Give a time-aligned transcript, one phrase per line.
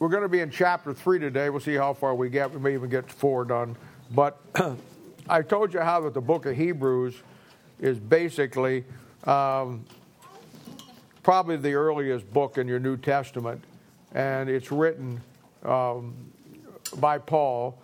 [0.00, 1.50] we're going to be in chapter 3 today.
[1.50, 2.50] We'll see how far we get.
[2.50, 3.76] We may even get 4 done.
[4.12, 4.40] But
[5.28, 7.14] I told you how that the book of Hebrews
[7.78, 8.86] is basically
[9.24, 9.84] um,
[11.22, 13.62] probably the earliest book in your New Testament.
[14.14, 15.20] And it's written
[15.64, 16.14] um,
[16.96, 17.78] by Paul.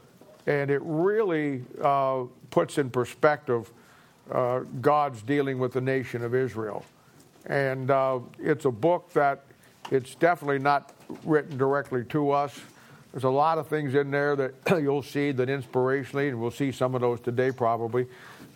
[0.46, 3.70] And it really uh, puts in perspective
[4.32, 6.82] uh, God's dealing with the nation of Israel.
[7.44, 9.44] And uh, it's a book that
[9.90, 10.92] it's definitely not
[11.24, 12.58] written directly to us.
[13.12, 16.72] There's a lot of things in there that you'll see that inspirationally, and we'll see
[16.72, 18.06] some of those today probably,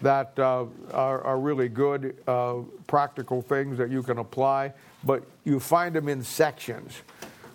[0.02, 2.56] that uh, are, are, really good, uh,
[2.86, 4.72] practical things that you can apply,
[5.04, 7.02] but you find them in sections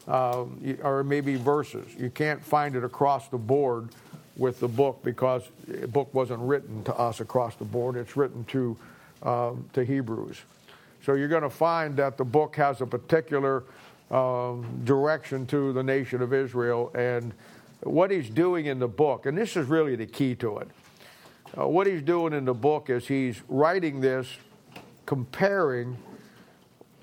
[0.07, 0.45] uh,
[0.83, 1.87] or maybe verses.
[1.97, 3.89] You can't find it across the board
[4.37, 7.95] with the book because the book wasn't written to us across the board.
[7.95, 8.77] It's written to,
[9.23, 10.37] um, to Hebrews.
[11.05, 13.63] So you're going to find that the book has a particular
[14.09, 17.31] um, direction to the nation of Israel and
[17.81, 19.27] what he's doing in the book.
[19.27, 20.67] And this is really the key to it.
[21.55, 24.27] Uh, what he's doing in the book is he's writing this
[25.05, 25.95] comparing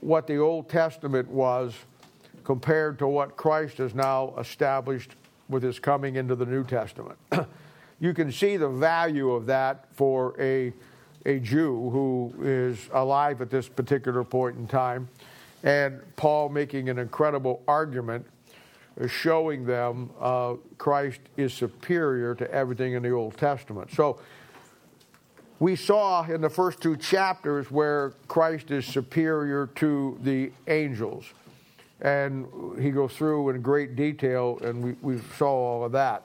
[0.01, 1.73] what the Old Testament was
[2.43, 5.13] compared to what Christ has now established
[5.49, 7.19] with his coming into the New Testament.
[8.01, 10.73] you can see the value of that for a,
[11.27, 15.09] a Jew who is alive at this particular point in time,
[15.63, 18.27] and Paul making an incredible argument
[19.01, 23.91] uh, showing them uh, Christ is superior to everything in the Old Testament.
[23.93, 24.21] So
[25.61, 31.25] we saw in the first two chapters where Christ is superior to the angels
[32.03, 32.49] and
[32.81, 36.25] he goes through in great detail, and we, we saw all of that.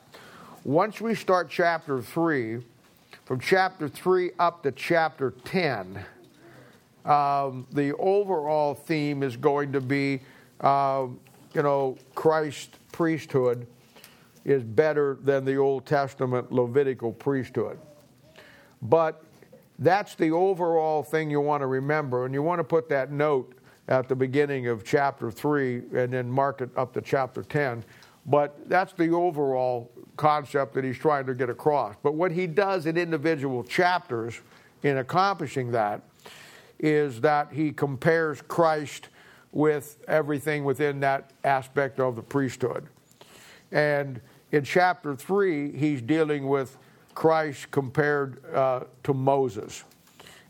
[0.63, 2.63] Once we start chapter 3,
[3.27, 5.99] from chapter 3 up to chapter 10,
[7.03, 10.21] um, the overall theme is going to be,
[10.61, 11.07] uh,
[11.53, 13.67] you know, Christ's priesthood
[14.45, 17.77] is better than the Old Testament Levitical priesthood.
[18.81, 19.21] But
[19.77, 23.53] that's the overall thing you want to remember, and you want to put that note
[23.89, 27.83] at the beginning of chapter 3 and then mark it up to chapter 10.
[28.27, 31.95] But that's the overall concept that he's trying to get across.
[32.03, 34.41] But what he does in individual chapters
[34.83, 36.01] in accomplishing that
[36.79, 39.09] is that he compares Christ
[39.51, 42.87] with everything within that aspect of the priesthood.
[43.71, 44.19] And
[44.51, 46.77] in chapter 3, he's dealing with
[47.15, 49.83] Christ compared uh, to Moses.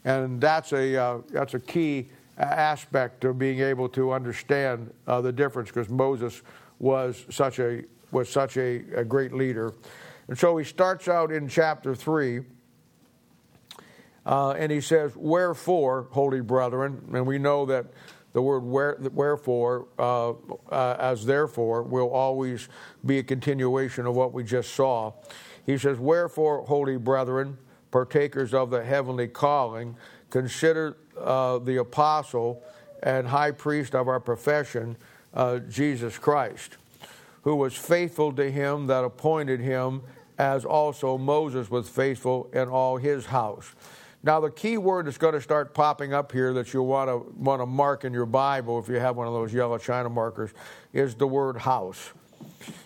[0.04, 5.32] And that's a, uh, that's a key aspect of being able to understand uh, the
[5.32, 6.42] difference because Moses
[6.80, 9.74] was such a was such a, a, great leader.
[10.30, 12.42] And so he starts out in chapter 3,
[14.26, 17.88] uh, and he says, Wherefore, holy brethren, and we know that
[18.34, 20.32] the word where, wherefore, uh,
[20.70, 22.70] uh, as therefore, will always
[23.06, 25.12] be a continuation of what we just saw.
[25.66, 27.58] He says, Wherefore, holy brethren,
[27.92, 29.96] partakers of the heavenly calling,
[30.30, 32.64] consider uh, the apostle
[33.02, 34.98] and high priest of our profession,
[35.34, 36.78] uh, Jesus Christ,
[37.44, 40.02] who was faithful to him that appointed him,
[40.38, 43.74] as also Moses was faithful in all his house.
[44.24, 47.18] Now, the key word that's going to start popping up here that you'll want to
[47.40, 50.52] want to mark in your Bible, if you have one of those yellow china markers,
[50.92, 52.12] is the word house.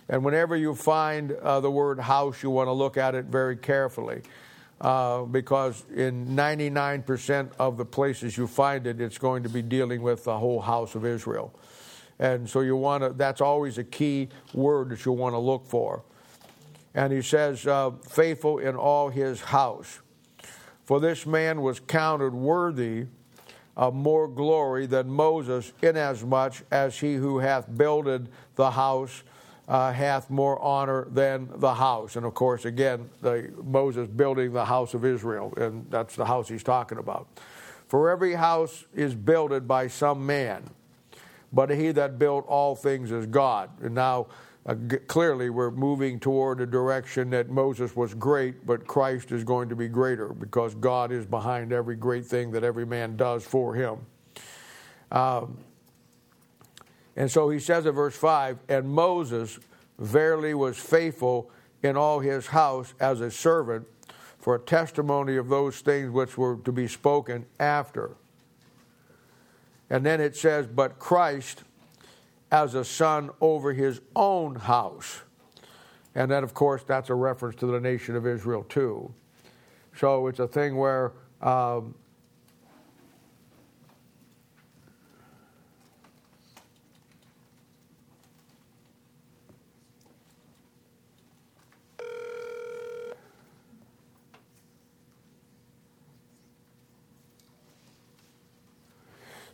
[0.09, 3.56] And whenever you find uh, the word house, you want to look at it very
[3.56, 4.22] carefully
[4.81, 10.02] uh, because in 99% of the places you find it, it's going to be dealing
[10.02, 11.53] with the whole house of Israel.
[12.21, 15.67] And so you want to, that's always a key word that you want to look
[15.67, 16.03] for.
[16.93, 19.99] And he says, uh, faithful in all his house.
[20.85, 23.07] For this man was counted worthy
[23.75, 29.23] of more glory than Moses, inasmuch as he who hath builded the house
[29.67, 32.17] uh, hath more honor than the house.
[32.17, 36.49] And of course, again, the, Moses building the house of Israel, and that's the house
[36.49, 37.27] he's talking about.
[37.87, 40.69] For every house is builded by some man,
[41.53, 43.69] but he that built all things is God.
[43.81, 44.28] And now,
[44.66, 49.43] uh, g- clearly, we're moving toward a direction that Moses was great, but Christ is
[49.43, 53.43] going to be greater because God is behind every great thing that every man does
[53.43, 53.99] for him.
[55.11, 55.58] Um,
[57.16, 59.59] and so he says in verse 5 And Moses
[59.99, 61.52] verily was faithful
[61.84, 63.87] in all his house as a servant
[64.40, 68.16] for a testimony of those things which were to be spoken after.
[69.91, 71.64] And then it says, But Christ
[72.49, 75.22] as a son over his own house.
[76.16, 79.14] And then, of course, that's a reference to the nation of Israel, too.
[79.97, 81.11] So it's a thing where
[81.41, 81.93] um,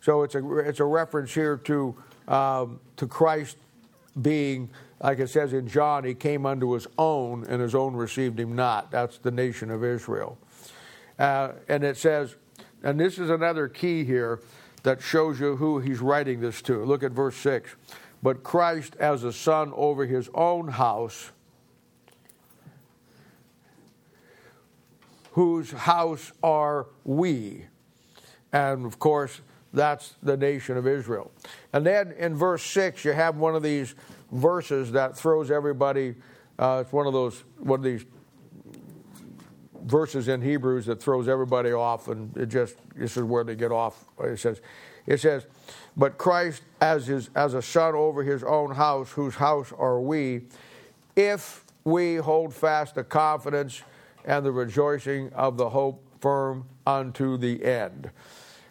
[0.07, 1.94] So it's a, it's a reference here to,
[2.30, 3.57] um, to Christ
[4.21, 4.69] being,
[5.01, 8.56] like it says in John, he came unto his own, and his own received him
[8.56, 8.89] not.
[8.89, 10.38] That's the nation of Israel.
[11.19, 12.38] Uh, and it says,
[12.83, 14.39] and this is another key here
[14.83, 16.86] that shows you who he's writing this to.
[16.86, 17.75] Look at verse 6.
[18.24, 21.31] But Christ as a son over his own house,
[25.31, 27.65] whose house are we?
[28.54, 29.42] And of course,
[29.77, 31.31] that's the nation of Israel.
[31.74, 33.95] And then in verse 6, you have one of these
[34.31, 36.15] verses that throws everybody,
[36.59, 38.06] uh, it's one of those, one of these
[39.83, 43.71] verses in Hebrews that throws everybody off, and it just, this is where they get
[43.71, 44.06] off.
[44.19, 44.62] It says,
[45.06, 45.45] it says,
[45.95, 50.41] but Christ as his as a son over his own house, whose house are we,
[51.15, 53.81] if we hold fast the confidence
[54.25, 58.12] and the rejoicing of the hope firm unto the end.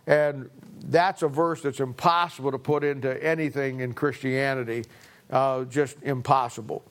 [0.06, 0.50] And
[0.86, 4.84] that's a verse that's impossible to put into anything in Christianity,
[5.30, 6.84] uh, just impossible.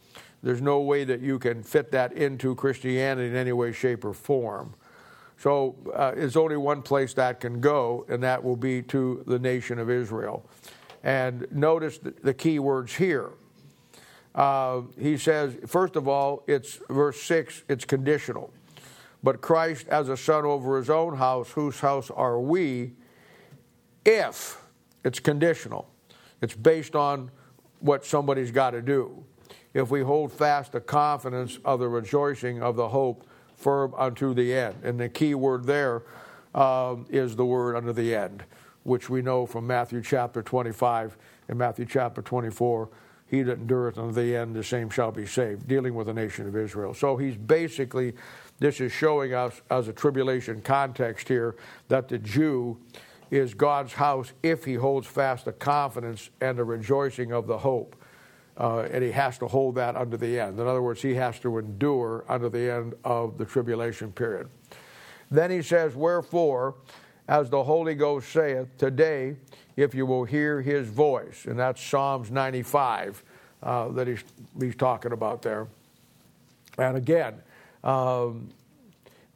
[0.43, 4.13] There's no way that you can fit that into Christianity in any way, shape, or
[4.13, 4.73] form.
[5.37, 9.39] So uh, there's only one place that can go, and that will be to the
[9.39, 10.45] nation of Israel.
[11.03, 13.31] And notice the, key words here.
[14.33, 18.51] Uh, he says, first of all, it's verse 6, it's conditional.
[19.23, 22.93] But Christ as a son over his own house, whose house are we,
[24.05, 24.61] if
[25.03, 25.89] it's conditional.
[26.41, 27.31] It's based on
[27.79, 29.23] what somebody's got to do.
[29.73, 34.53] If we hold fast the confidence of the rejoicing of the hope firm unto the
[34.53, 34.75] end.
[34.83, 36.03] And the key word there
[36.53, 38.43] um, is the word unto the end,
[38.83, 41.17] which we know from Matthew chapter 25
[41.49, 42.89] and Matthew chapter 24.
[43.27, 46.47] He that endureth unto the end, the same shall be saved, dealing with the nation
[46.47, 46.93] of Israel.
[46.93, 48.13] So he's basically,
[48.59, 51.55] this is showing us as a tribulation context here
[51.87, 52.77] that the Jew
[53.31, 57.95] is God's house if he holds fast the confidence and the rejoicing of the hope.
[58.57, 60.59] Uh, and he has to hold that unto the end.
[60.59, 64.47] In other words, he has to endure unto the end of the tribulation period.
[65.29, 66.75] Then he says, Wherefore,
[67.27, 69.35] as the Holy Ghost saith, today,
[69.75, 73.23] if you will hear his voice, and that's Psalms 95
[73.61, 74.23] uh, that he's,
[74.59, 75.67] he's talking about there.
[76.77, 77.41] And again,
[77.83, 78.49] um,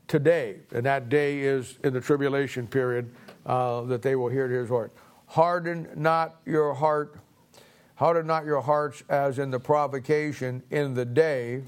[0.08, 3.10] today, and that day is in the tribulation period,
[3.50, 4.92] uh, that they will hear his word.
[5.26, 7.20] Harden not your heart
[8.00, 11.64] Harden not your hearts as in the provocation in the day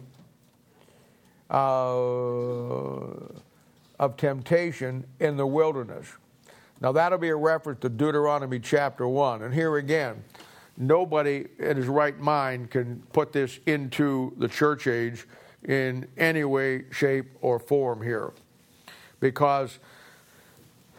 [1.49, 1.57] uh,
[3.99, 6.07] of temptation in the wilderness.
[6.79, 9.41] Now, that'll be a reference to Deuteronomy chapter 1.
[9.41, 10.23] And here again,
[10.77, 15.27] nobody in his right mind can put this into the church age
[15.65, 18.31] in any way, shape, or form here.
[19.19, 19.79] Because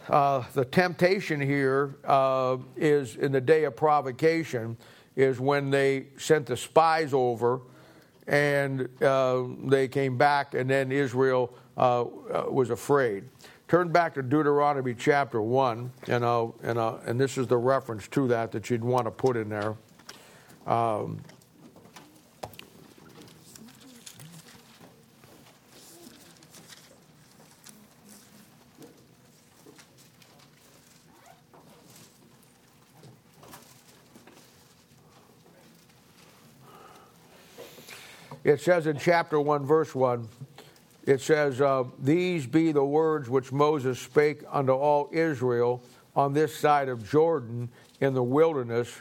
[0.09, 4.77] uh, the temptation here uh, is in the day of provocation
[5.17, 7.61] is when they sent the spies over
[8.27, 13.25] and uh, they came back, and then Israel uh, uh, was afraid.
[13.69, 18.53] Turn back to Deuteronomy chapter 1, and, and, and this is the reference to that
[18.53, 19.75] that you'd want to put in there.
[20.67, 21.21] Um,
[38.45, 40.27] It says in chapter 1, verse 1,
[41.05, 45.83] it says, uh, These be the words which Moses spake unto all Israel
[46.17, 47.69] on this side of Jordan
[48.01, 49.01] in the wilderness,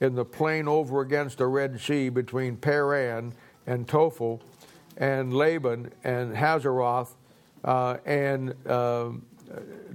[0.00, 3.32] in the plain over against the Red Sea between Paran
[3.66, 4.40] and Tophel,
[4.96, 7.10] and Laban and Hazeroth,
[7.64, 9.10] uh, and uh,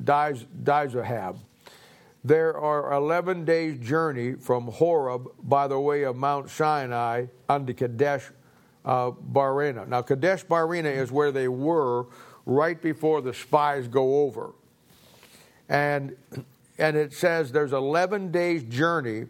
[0.03, 1.37] Diz- Dizahab.
[2.23, 8.31] There are 11 days' journey from Horeb by the way of Mount Sinai unto Kadesh
[8.85, 9.11] uh.
[9.87, 12.05] Now, Kadesh Barnea is where they were
[12.45, 14.53] right before the spies go over.
[15.67, 16.15] And,
[16.77, 19.25] and it says there's 11 days' journey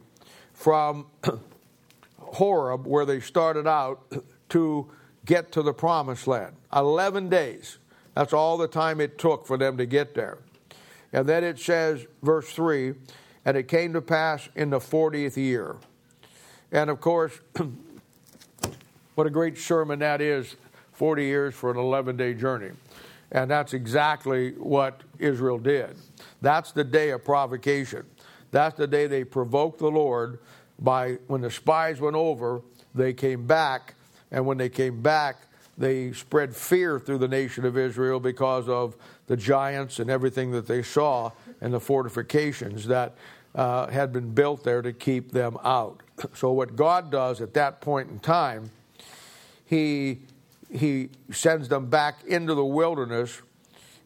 [0.53, 1.05] from
[2.19, 4.01] Horeb, where they started out,
[4.49, 4.91] to
[5.25, 6.55] get to the promised land.
[6.75, 7.77] 11 days.
[8.13, 10.39] That's all the time it took for them to get there.
[11.11, 12.93] And then it says, verse 3
[13.45, 15.75] and it came to pass in the 40th year.
[16.71, 17.39] And of course,
[19.15, 20.55] What a great sermon that is
[20.93, 22.71] 40 years for an 11 day journey.
[23.31, 25.97] And that's exactly what Israel did.
[26.41, 28.05] That's the day of provocation.
[28.51, 30.39] That's the day they provoked the Lord
[30.79, 32.61] by when the spies went over,
[32.93, 33.95] they came back.
[34.31, 35.37] And when they came back,
[35.77, 38.95] they spread fear through the nation of Israel because of
[39.27, 41.31] the giants and everything that they saw
[41.61, 43.15] and the fortifications that
[43.55, 46.01] uh, had been built there to keep them out.
[46.33, 48.71] So, what God does at that point in time,
[49.65, 50.19] He,
[50.71, 53.41] he sends them back into the wilderness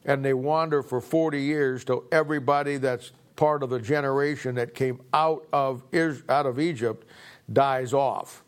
[0.04, 5.00] and they wander for 40 years till everybody that's part of the generation that came
[5.12, 5.82] out of,
[6.28, 7.06] out of Egypt
[7.52, 8.42] dies off.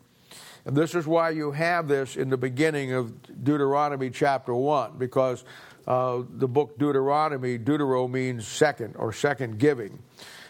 [0.65, 5.43] And this is why you have this in the beginning of Deuteronomy chapter 1, because
[5.87, 9.99] uh, the book Deuteronomy, Deutero means second or second giving.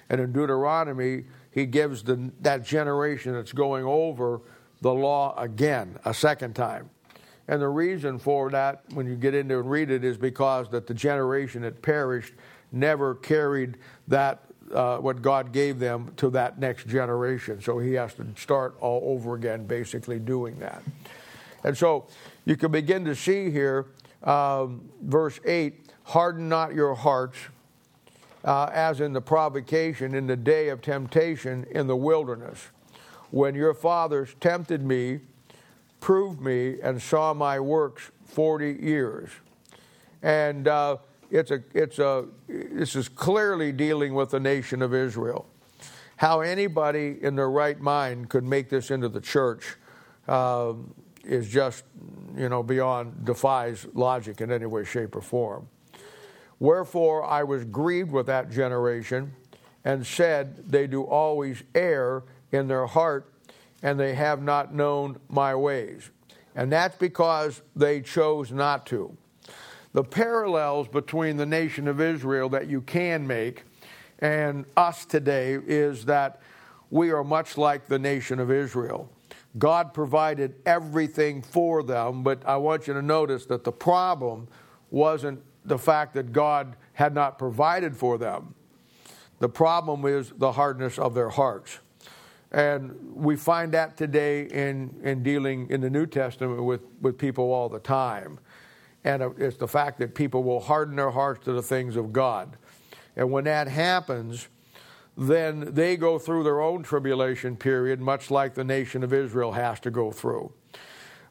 [0.09, 4.41] And in Deuteronomy, he gives the, that generation that's going over
[4.83, 6.89] the law again, a second time.
[7.47, 10.87] And the reason for that, when you get into and read it, is because that
[10.87, 12.33] the generation that perished
[12.73, 13.77] never carried
[14.09, 17.61] that uh, what God gave them to that next generation.
[17.61, 20.83] So he has to start all over again, basically doing that.
[21.63, 22.07] And so
[22.43, 23.87] you can begin to see here,
[24.23, 27.37] um, verse 8 harden not your hearts.
[28.43, 32.59] Uh, as in the provocation in the day of temptation in the wilderness,
[33.33, 35.19] when your fathers tempted me,
[35.99, 39.31] proved me, and saw my works 40 years.
[40.21, 40.97] And uh,
[41.31, 45.47] it's a, it's a, this is clearly dealing with the nation of Israel.
[46.17, 49.77] How anybody in their right mind could make this into the church
[50.27, 50.73] uh,
[51.23, 51.85] is just,
[52.37, 55.67] you know, beyond, defies logic in any way, shape, or form.
[56.59, 59.33] Wherefore I was grieved with that generation
[59.83, 63.31] and said, They do always err in their heart,
[63.81, 66.09] and they have not known my ways.
[66.55, 69.17] And that's because they chose not to
[69.93, 73.63] the parallels between the nation of Israel that you can make
[74.19, 76.41] and us today is that
[76.89, 79.09] we are much like the nation of Israel.
[79.57, 84.47] God provided everything for them, but I want you to notice that the problem
[84.89, 88.55] wasn't the fact that God had not provided for them.
[89.39, 91.79] The problem is the hardness of their hearts.
[92.53, 97.51] And we find that today in, in dealing in the New Testament with, with people
[97.51, 98.39] all the time
[99.03, 102.55] and it's the fact that people will harden their hearts to the things of God.
[103.15, 104.47] And when that happens,
[105.17, 109.79] then they go through their own tribulation period, much like the nation of Israel has
[109.81, 110.51] to go through.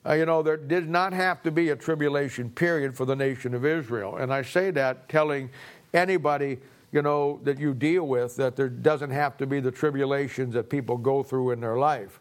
[0.05, 3.55] Uh, you know, there did not have to be a tribulation period for the nation
[3.55, 4.17] of Israel.
[4.17, 5.49] And I say that telling
[5.95, 6.59] anybody,
[6.93, 10.69] you know, that you deal with that there doesn't have to be the tribulations that
[10.71, 12.21] people go through in their life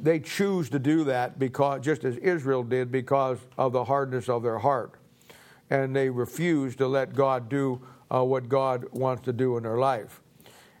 [0.00, 4.42] they choose to do that because just as Israel did because of the hardness of
[4.42, 4.94] their heart.
[5.70, 7.80] And they refuse to let God do
[8.14, 10.20] uh, what God wants to do in their life.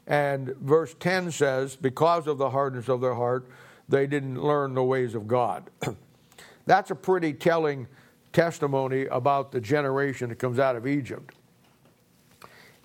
[0.06, 3.48] And verse 10 says, because of the hardness of their heart,
[3.88, 5.70] they didn't learn the ways of God.
[6.66, 7.88] That's a pretty telling
[8.32, 11.34] testimony about the generation that comes out of Egypt.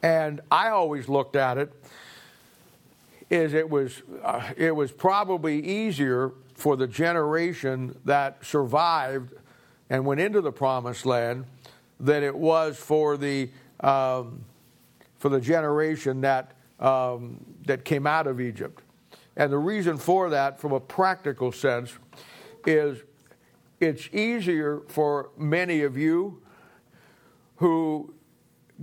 [0.04, 1.74] And I always looked at it
[3.30, 9.34] is it was, uh, it was probably easier for the generation that survived
[9.90, 11.46] and went into the promised land
[12.00, 13.50] than it was for the,
[13.82, 14.44] um,
[15.18, 18.82] for the generation that, um, that came out of Egypt.
[19.36, 21.94] And the reason for that, from a practical sense,
[22.66, 23.00] is
[23.80, 26.42] it's easier for many of you
[27.58, 28.14] who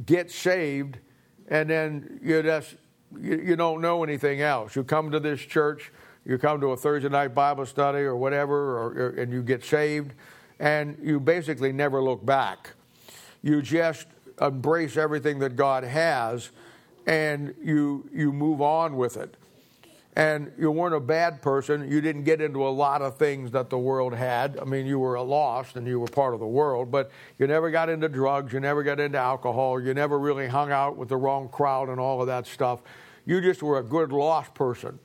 [0.06, 0.98] get saved
[1.48, 2.76] and then you just
[3.20, 4.76] you, you don't know anything else.
[4.76, 5.92] You come to this church,
[6.24, 9.64] you come to a Thursday night Bible study or whatever, or, or, and you get
[9.64, 10.12] saved,
[10.58, 12.70] and you basically never look back.
[13.42, 14.06] You just
[14.40, 16.50] embrace everything that God has,
[17.06, 19.36] and you you move on with it.
[20.16, 21.90] And you weren't a bad person.
[21.90, 24.60] You didn't get into a lot of things that the world had.
[24.60, 27.70] I mean, you were lost and you were part of the world, but you never
[27.70, 28.52] got into drugs.
[28.52, 29.80] You never got into alcohol.
[29.80, 32.80] You never really hung out with the wrong crowd and all of that stuff.
[33.26, 35.00] You just were a good lost person.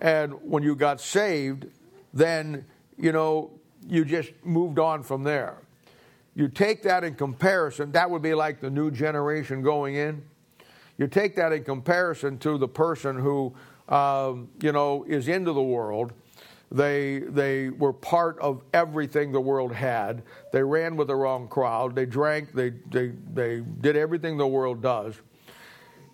[0.00, 1.66] And when you got saved,
[2.12, 2.66] then,
[2.98, 3.50] you know,
[3.88, 5.56] you just moved on from there.
[6.34, 10.22] You take that in comparison, that would be like the new generation going in.
[10.98, 13.54] You take that in comparison to the person who,
[13.88, 16.12] um, you know, is into the world.
[16.70, 20.22] They, they were part of everything the world had.
[20.52, 21.94] They ran with the wrong crowd.
[21.94, 22.52] They drank.
[22.52, 25.14] They, they, they did everything the world does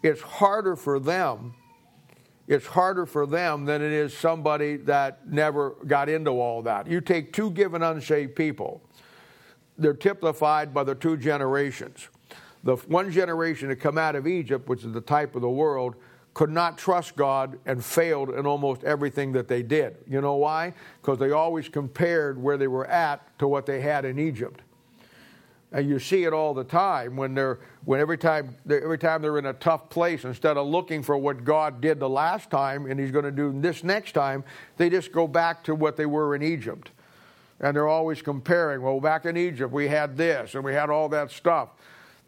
[0.05, 1.55] it's harder for them.
[2.47, 6.87] It's harder for them than it is somebody that never got into all that.
[6.87, 8.83] You take two given unsaved people,
[9.79, 12.09] they're typified by the two generations.
[12.65, 15.95] The one generation that come out of Egypt, which is the type of the world,
[16.35, 19.97] could not trust God and failed in almost everything that they did.
[20.09, 20.75] You know why?
[21.01, 24.61] Because they always compared where they were at to what they had in Egypt.
[25.71, 29.39] And you see it all the time when they're when every time every time they're
[29.39, 32.99] in a tough place, instead of looking for what God did the last time and
[32.99, 34.45] He's going to do this next time,
[34.77, 36.91] they just go back to what they were in Egypt,
[37.59, 38.83] and they're always comparing.
[38.83, 41.71] Well, back in Egypt we had this and we had all that stuff.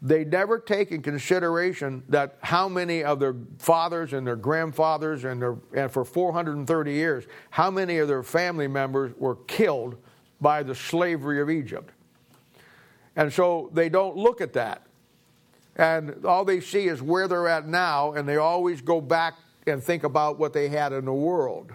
[0.03, 5.41] They never take in consideration that how many of their fathers and their grandfathers and
[5.41, 9.97] their and for 430 years, how many of their family members were killed
[10.41, 11.91] by the slavery of Egypt.
[13.17, 14.83] And so they don't look at that.
[15.77, 19.35] And all they see is where they're at now, and they always go back
[19.67, 21.73] and think about what they had in the world.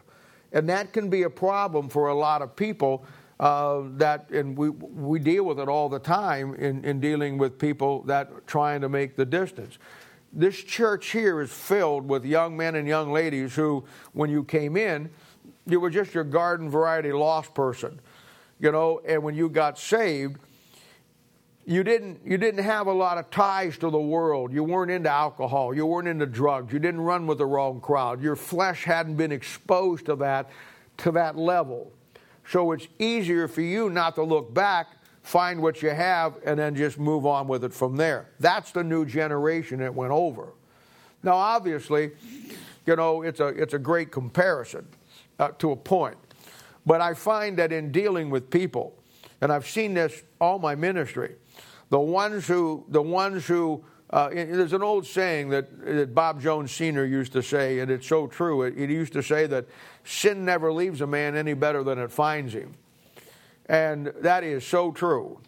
[0.54, 3.06] And that can be a problem for a lot of people.
[3.42, 7.58] Uh, that and we we deal with it all the time in, in dealing with
[7.58, 9.80] people that trying to make the distance.
[10.32, 13.84] This church here is filled with young men and young ladies who,
[14.14, 15.10] when you came in,
[15.66, 18.00] you were just your garden variety lost person,
[18.60, 19.02] you know.
[19.08, 20.38] And when you got saved,
[21.66, 24.54] you didn't you didn't have a lot of ties to the world.
[24.54, 25.74] You weren't into alcohol.
[25.74, 26.72] You weren't into drugs.
[26.72, 28.22] You didn't run with the wrong crowd.
[28.22, 30.52] Your flesh hadn't been exposed to that
[30.98, 31.92] to that level.
[32.52, 34.88] So it's easier for you not to look back,
[35.24, 38.30] find what you have, and then just move on with it from there.
[38.42, 40.54] That's the new generation that went over.
[41.24, 42.12] Now, obviously,
[42.86, 44.86] you know it's a it's a great comparison
[45.40, 46.18] uh, to a point,
[46.86, 48.96] but I find that in dealing with people,
[49.40, 51.36] and I've seen this all my ministry
[51.92, 56.72] the ones who, the ones who, uh, there's an old saying that, that, Bob Jones
[56.72, 57.06] Sr.
[57.06, 58.64] used to say, and it's so true.
[58.72, 59.66] He used to say that
[60.04, 62.74] sin never leaves a man any better than it finds him.
[63.68, 65.40] And that is so true.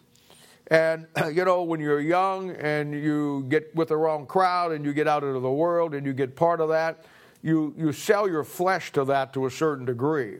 [0.68, 4.92] And, you know, when you're young and you get with the wrong crowd and you
[4.92, 7.04] get out into the world and you get part of that,
[7.42, 10.38] you, you sell your flesh to that to a certain degree.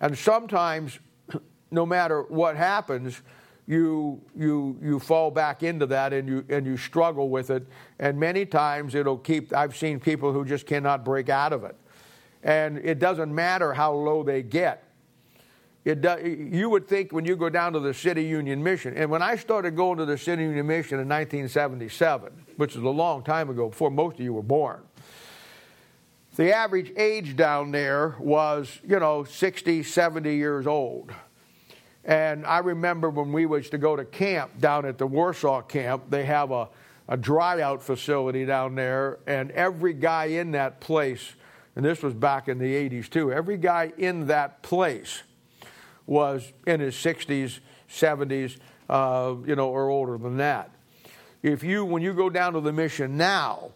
[0.00, 0.98] And sometimes,
[1.70, 3.20] no matter what happens,
[3.66, 7.66] you you you fall back into that and you and you struggle with it
[7.98, 11.74] and many times it'll keep I've seen people who just cannot break out of it
[12.44, 14.84] and it doesn't matter how low they get.
[15.84, 19.10] It do, you would think when you go down to the city union mission and
[19.10, 23.22] when I started going to the city union mission in 1977 which is a long
[23.22, 24.82] time ago before most of you were born
[26.36, 31.12] the average age down there was you know 60 70 years old.
[32.04, 36.04] And I remember when we was to go to camp down at the Warsaw camp,
[36.10, 36.68] they have a,
[37.08, 41.32] a dry out facility down there, and every guy in that place,
[41.76, 45.22] and this was back in the 80s too, every guy in that place
[46.06, 48.58] was in his 60s, 70s,
[48.88, 50.70] uh, you know, or older than that.
[51.42, 53.72] If you, when you go down to the mission now,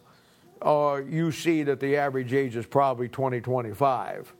[0.62, 4.34] uh, you see that the average age is probably 20, 25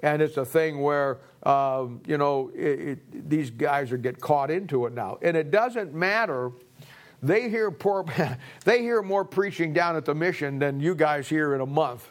[0.00, 4.50] and it's a thing where um, you know it, it, these guys are get caught
[4.50, 6.52] into it now, and it doesn't matter.
[7.22, 8.04] They hear poor,
[8.64, 12.10] they hear more preaching down at the mission than you guys hear in a month,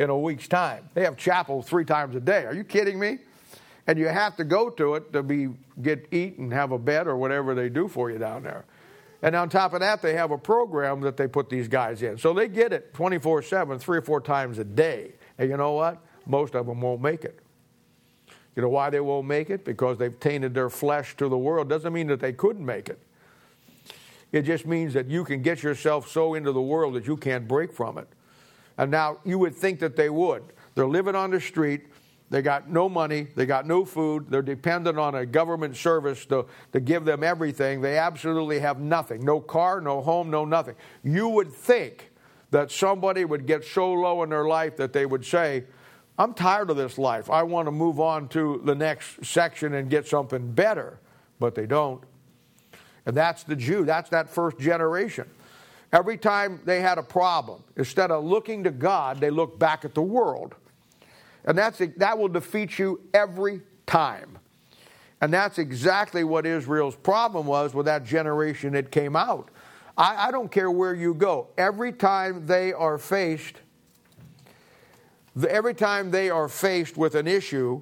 [0.00, 0.88] in a week's time.
[0.94, 2.44] They have chapel three times a day.
[2.46, 3.18] Are you kidding me?
[3.86, 5.48] And you have to go to it to be
[5.80, 8.64] get eat and have a bed or whatever they do for you down there.
[9.22, 12.16] And on top of that, they have a program that they put these guys in.
[12.16, 15.12] So they get it 24 7, three or four times a day.
[15.38, 15.98] And you know what?
[16.26, 17.38] most of them won't make it.
[18.56, 19.64] You know why they won't make it?
[19.64, 21.68] Because they've tainted their flesh to the world.
[21.68, 22.98] Doesn't mean that they couldn't make it.
[24.32, 27.48] It just means that you can get yourself so into the world that you can't
[27.48, 28.08] break from it.
[28.80, 30.42] And now you would think that they would.
[30.74, 31.82] They're living on the street.
[32.30, 33.26] They got no money.
[33.36, 34.30] They got no food.
[34.30, 37.82] They're dependent on a government service to, to give them everything.
[37.82, 40.76] They absolutely have nothing no car, no home, no nothing.
[41.04, 42.10] You would think
[42.52, 45.64] that somebody would get so low in their life that they would say,
[46.18, 47.28] I'm tired of this life.
[47.28, 51.00] I want to move on to the next section and get something better.
[51.38, 52.02] But they don't.
[53.04, 55.28] And that's the Jew, that's that first generation.
[55.92, 59.94] Every time they had a problem, instead of looking to God, they look back at
[59.94, 60.54] the world.
[61.44, 64.38] And that's, that will defeat you every time.
[65.20, 69.50] And that's exactly what Israel's problem was with that generation that came out.
[69.96, 73.56] I, I don't care where you go, every time they are faced
[75.48, 77.80] every time they are faced with an issue,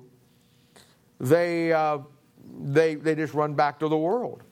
[1.20, 1.98] they, uh,
[2.60, 4.42] they, they just run back to the world.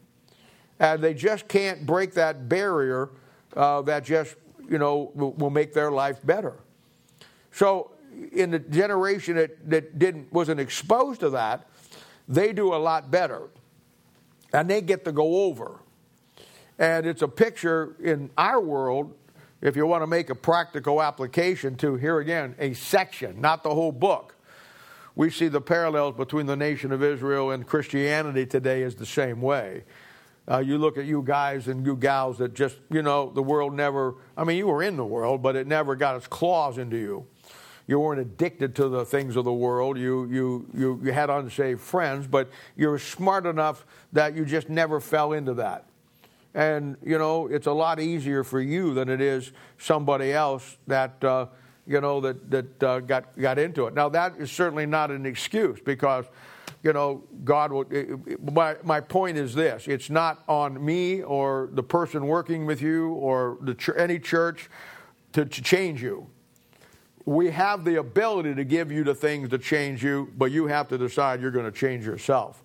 [0.79, 3.11] And they just can't break that barrier
[3.57, 4.37] uh, that just,
[4.71, 6.55] you know, will, will, make their life better.
[7.53, 7.93] So
[8.33, 11.67] in the generation that, that didn't, wasn't exposed to that,
[12.29, 13.49] they do a lot better.
[14.53, 15.81] And they get to go over.
[16.79, 19.15] And it's a picture in our world
[19.63, 23.75] if you want to make a practical application to, here again, a section, not the
[23.75, 24.37] whole book,
[25.15, 29.41] we see the parallels between the nation of Israel and Christianity today is the same
[29.41, 29.85] way.
[30.49, 33.75] Uh, you look at you guys and you gals that just, you know, the world
[33.75, 36.97] never, I mean, you were in the world, but it never got its claws into
[36.97, 37.27] you.
[37.89, 39.99] You weren't addicted to the things of the world.
[39.99, 44.69] You, you, you, you had unsaved friends, but you were smart enough that you just
[44.69, 45.85] never fell into that.
[46.55, 51.23] And, you know, it's a lot easier for you than it is somebody else that,
[51.23, 51.47] uh,
[51.87, 53.95] you know, that, that uh, got, got into it.
[53.95, 56.25] Now, that is certainly not an excuse because,
[56.87, 57.85] you know, God will.
[58.53, 63.09] My, my point is this it's not on me or the person working with you
[63.09, 64.71] or the any church
[65.33, 66.29] to, to change you.
[67.25, 70.87] We have the ability to give you the things to change you, but you have
[70.89, 72.63] to decide you're going to change yourself.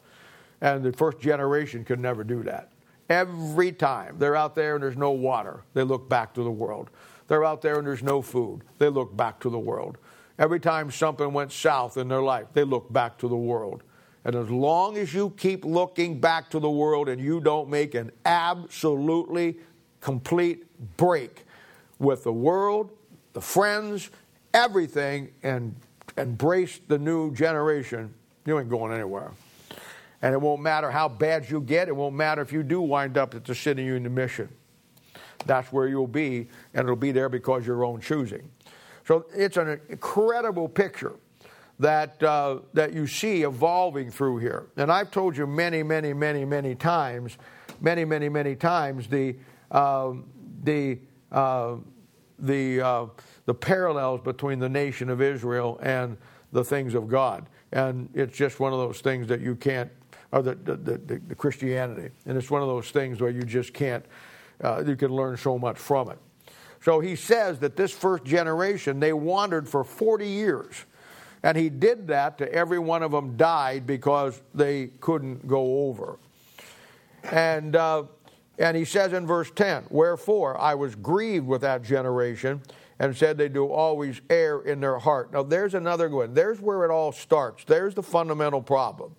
[0.62, 2.70] And the first generation could never do that.
[3.10, 6.92] Every time they're out there and there's no water, they look back to the world.
[7.28, 8.62] They're out there and there's no food.
[8.78, 9.98] They look back to the world.
[10.38, 13.82] Every time something went south in their life, they look back to the world.
[14.24, 17.96] And as long as you keep looking back to the world and you don't make
[17.96, 19.58] an absolutely
[20.00, 20.66] complete
[20.98, 21.46] break
[21.98, 22.92] with the world,
[23.34, 24.10] the friends,
[24.54, 25.76] everything, and
[26.18, 28.14] embrace the new generation,
[28.46, 29.32] you ain't going anywhere.
[30.22, 33.18] And it won't matter how bad you get, it won't matter if you do wind
[33.18, 34.50] up at the City Union Mission
[35.46, 38.50] that's where you'll be, and it'll be there because your own choosing.
[39.06, 41.14] So it's an incredible picture
[41.82, 44.68] that uh, that you see evolving through here.
[44.78, 47.38] And I've told you many, many, many, many times,
[47.80, 49.36] many, many, many times the
[49.70, 50.14] uh,
[50.64, 51.00] the
[51.32, 51.76] uh,
[52.40, 53.10] the
[53.46, 56.18] the parallels between the nation of Israel and
[56.52, 57.48] the things of God.
[57.72, 59.90] And it's just one of those things that you can't,
[60.32, 62.10] or the, the, the, the Christianity.
[62.26, 64.06] And it's one of those things where you just can't
[64.64, 66.20] uh, you can learn so much from it.
[66.82, 70.86] So he says that this first generation, they wandered for 40 years.
[71.44, 76.20] And he did that to every one of them died because they couldn't go over.
[77.24, 78.04] And, uh,
[78.60, 82.62] and he says in verse 10, Wherefore I was grieved with that generation
[83.00, 85.34] and said they do always err in their heart.
[85.34, 86.36] Now there's another one.
[86.36, 87.64] There's where it all starts.
[87.64, 89.16] There's the fundamental problem.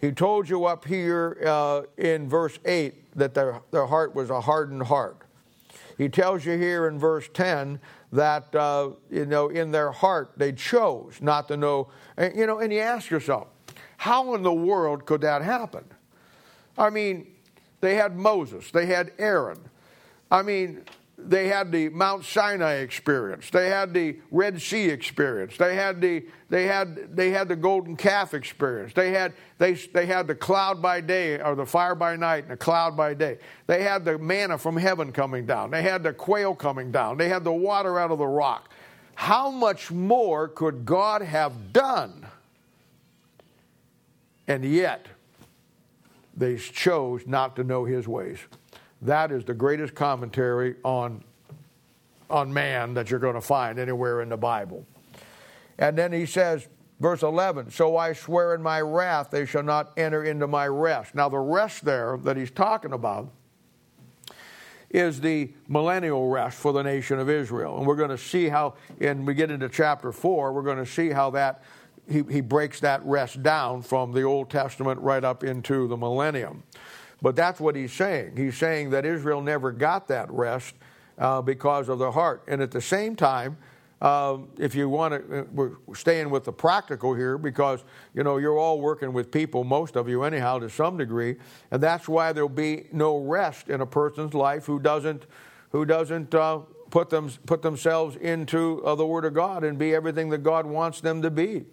[0.00, 4.40] He told you up here uh, in verse 8 that their, their heart was a
[4.40, 5.18] hardened heart.
[5.96, 7.78] He tells you here in verse 10
[8.12, 11.88] that, uh, you know, in their heart they chose not to know.
[12.18, 13.48] You know, and you ask yourself,
[13.96, 15.84] how in the world could that happen?
[16.76, 17.26] I mean,
[17.80, 19.58] they had Moses, they had Aaron.
[20.30, 20.84] I mean,
[21.28, 23.50] they had the Mount Sinai experience.
[23.50, 25.56] They had the Red Sea experience.
[25.56, 28.92] They had the they had they had the golden calf experience.
[28.94, 32.52] They had they they had the cloud by day or the fire by night and
[32.52, 33.38] the cloud by day.
[33.66, 35.70] They had the manna from heaven coming down.
[35.70, 37.16] They had the quail coming down.
[37.16, 38.70] They had the water out of the rock.
[39.14, 42.26] How much more could God have done?
[44.48, 45.06] And yet
[46.36, 48.38] they chose not to know his ways.
[49.02, 51.24] That is the greatest commentary on,
[52.30, 54.86] on man that you're going to find anywhere in the Bible.
[55.78, 56.68] And then he says,
[57.00, 61.16] verse 11, So I swear in my wrath they shall not enter into my rest.
[61.16, 63.32] Now, the rest there that he's talking about
[64.88, 67.78] is the millennial rest for the nation of Israel.
[67.78, 70.86] And we're going to see how, and we get into chapter 4, we're going to
[70.86, 71.64] see how that,
[72.08, 76.62] he, he breaks that rest down from the Old Testament right up into the millennium.
[77.22, 78.36] But that's what he's saying.
[78.36, 80.74] He's saying that Israel never got that rest
[81.18, 82.42] uh, because of the heart.
[82.48, 83.56] And at the same time,
[84.02, 88.38] uh, if you want to, uh, we're staying with the practical here because you know
[88.38, 91.36] you're all working with people, most of you anyhow, to some degree,
[91.70, 95.26] and that's why there'll be no rest in a person's life who doesn't
[95.70, 96.58] who doesn't uh,
[96.90, 100.66] put them put themselves into uh, the Word of God and be everything that God
[100.66, 101.64] wants them to be.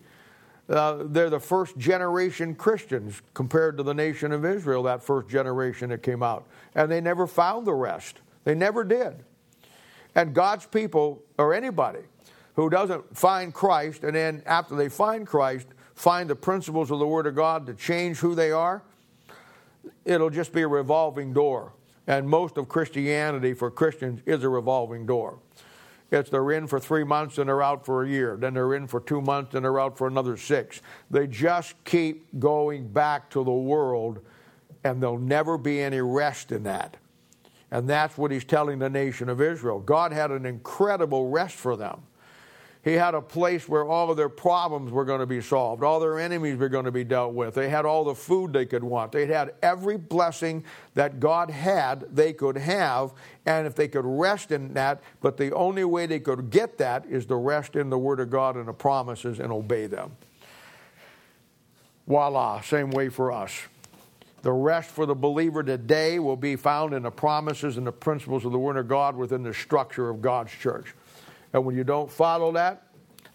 [0.70, 5.90] Uh, they're the first generation Christians compared to the nation of Israel, that first generation
[5.90, 6.46] that came out.
[6.76, 8.20] And they never found the rest.
[8.44, 9.24] They never did.
[10.16, 12.02] And God's people, or anybody
[12.54, 17.08] who doesn't find Christ, and then after they find Christ, find the principles of the
[17.08, 18.84] Word of God to change who they are,
[20.06, 21.74] it'll just be a revolving door.
[22.06, 25.40] And most of Christianity for Christians is a revolving door.
[26.12, 28.36] It's they're in for three months and they're out for a year.
[28.36, 30.82] Then they're in for two months and they're out for another six.
[31.12, 34.20] They just keep going back to the world,
[34.84, 36.98] and there'll never be any rest in that.
[37.72, 39.80] And that's what he's telling the nation of Israel.
[39.80, 42.02] God had an incredible rest for them.
[42.82, 46.00] He had a place where all of their problems were going to be solved, all
[46.00, 47.54] their enemies were going to be dealt with.
[47.54, 49.12] They had all the food they could want.
[49.12, 50.64] They had every blessing
[50.94, 53.12] that God had, they could have,
[53.46, 57.06] and if they could rest in that, but the only way they could get that
[57.06, 60.12] is to rest in the Word of God and the promises and obey them.
[62.08, 63.54] Voila, same way for us.
[64.42, 68.46] The rest for the believer today will be found in the promises and the principles
[68.46, 70.96] of the Word of God within the structure of God's church.
[71.54, 72.84] And when you don't follow that,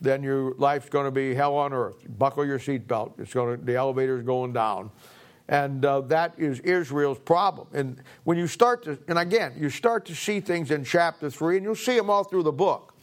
[0.00, 1.96] then your life's going to be hell on earth.
[2.18, 3.18] Buckle your seatbelt.
[3.18, 4.90] It's going to, the elevator's going down.
[5.48, 7.68] And uh, that is Israel's problem.
[7.72, 11.56] And when you start to, and again, you start to see things in chapter 3,
[11.56, 12.94] and you'll see them all through the book.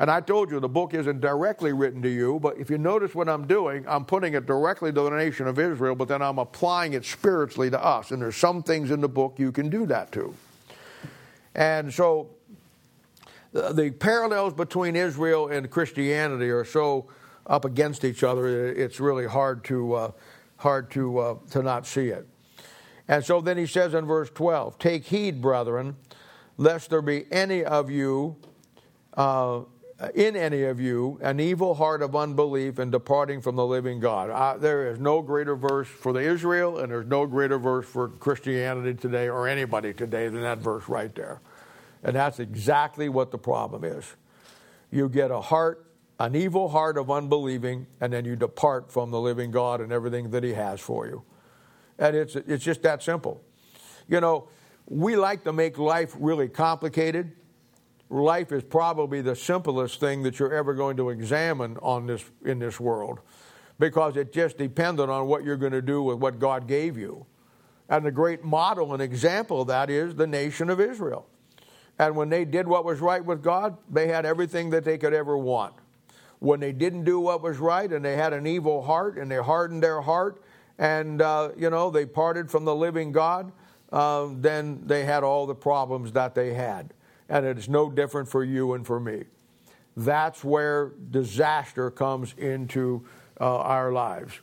[0.00, 3.14] And I told you the book isn't directly written to you, but if you notice
[3.14, 6.38] what I'm doing, I'm putting it directly to the nation of Israel, but then I'm
[6.38, 8.10] applying it spiritually to us.
[8.10, 10.34] And there's some things in the book you can do that to.
[11.54, 12.30] And so
[13.52, 17.08] the, the parallels between Israel and Christianity are so
[17.46, 19.94] up against each other, it's really hard to.
[19.94, 20.10] Uh,
[20.60, 22.28] hard to, uh, to not see it.
[23.08, 25.96] And so then he says in verse 12, Take heed, brethren,
[26.56, 28.36] lest there be any of you,
[29.14, 29.62] uh,
[30.14, 34.30] in any of you, an evil heart of unbelief and departing from the living God.
[34.30, 38.08] Uh, there is no greater verse for the Israel, and there's no greater verse for
[38.08, 41.40] Christianity today or anybody today than that verse right there.
[42.02, 44.04] And that's exactly what the problem is.
[44.90, 45.86] You get a heart
[46.20, 50.30] an evil heart of unbelieving, and then you depart from the living God and everything
[50.32, 51.22] that He has for you.
[51.98, 53.42] And it's, it's just that simple.
[54.06, 54.48] You know,
[54.86, 57.32] we like to make life really complicated.
[58.10, 62.58] Life is probably the simplest thing that you're ever going to examine on this, in
[62.58, 63.20] this world
[63.78, 67.24] because it just depended on what you're going to do with what God gave you.
[67.88, 71.26] And the great model and example of that is the nation of Israel.
[72.00, 75.12] And when they did what was right with God, they had everything that they could
[75.12, 75.74] ever want
[76.38, 79.36] when they didn't do what was right and they had an evil heart and they
[79.36, 80.42] hardened their heart
[80.78, 83.52] and, uh, you know, they parted from the living God,
[83.92, 86.94] uh, then they had all the problems that they had.
[87.28, 89.24] And it is no different for you and for me.
[89.94, 93.04] That's where disaster comes into
[93.38, 94.40] uh, our lives.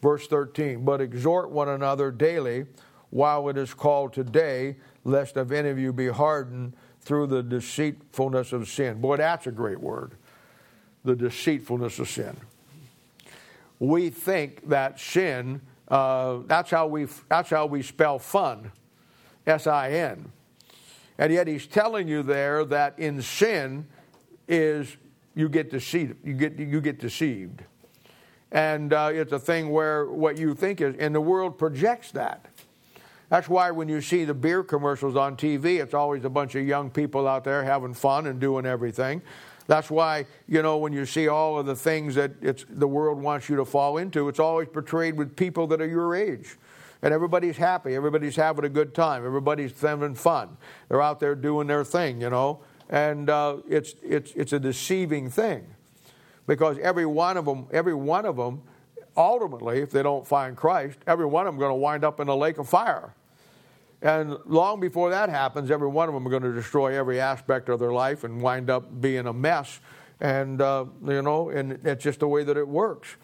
[0.00, 2.66] Verse 13, but exhort one another daily
[3.10, 8.52] while it is called today, lest of any of you be hardened through the deceitfulness
[8.52, 9.00] of sin.
[9.00, 10.12] Boy, that's a great word
[11.04, 12.36] the deceitfulness of sin.
[13.78, 18.70] We think that sin, uh, that's, how we, that's how we spell fun,
[19.46, 20.30] S I N.
[21.18, 23.86] And yet he's telling you there that in sin
[24.48, 24.96] is
[25.34, 26.16] you get deceived.
[26.26, 27.62] You get, you get deceived.
[28.52, 32.46] And uh, it's a thing where what you think is, and the world projects that.
[33.30, 36.66] That's why when you see the beer commercials on TV, it's always a bunch of
[36.66, 39.22] young people out there having fun and doing everything.
[39.68, 42.32] That's why, you know, when you see all of the things that
[42.68, 46.16] the world wants you to fall into, it's always portrayed with people that are your
[46.16, 46.56] age.
[47.02, 47.94] And everybody's happy.
[47.94, 49.24] Everybody's having a good time.
[49.24, 50.56] Everybody's having fun.
[50.88, 52.60] They're out there doing their thing, you know.
[52.88, 55.68] And uh, it's, it's, it's a deceiving thing
[56.48, 58.62] because every one of them, every one of them,
[59.16, 62.26] ultimately, if they don't find Christ, every one of them going to wind up in
[62.26, 63.14] a lake of fire.
[64.02, 67.68] And long before that happens, every one of them are going to destroy every aspect
[67.68, 69.80] of their life and wind up being a mess.
[70.20, 73.16] And, uh, you know, and it's just the way that it works.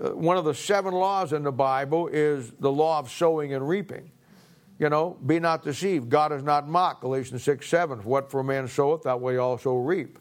[0.00, 3.68] Uh, one of the seven laws in the Bible is the law of sowing and
[3.68, 4.10] reaping.
[4.78, 6.08] You know, be not deceived.
[6.08, 7.02] God is not mocked.
[7.02, 7.98] Galatians 6 7.
[8.00, 10.18] What for a man soweth, that way also reap.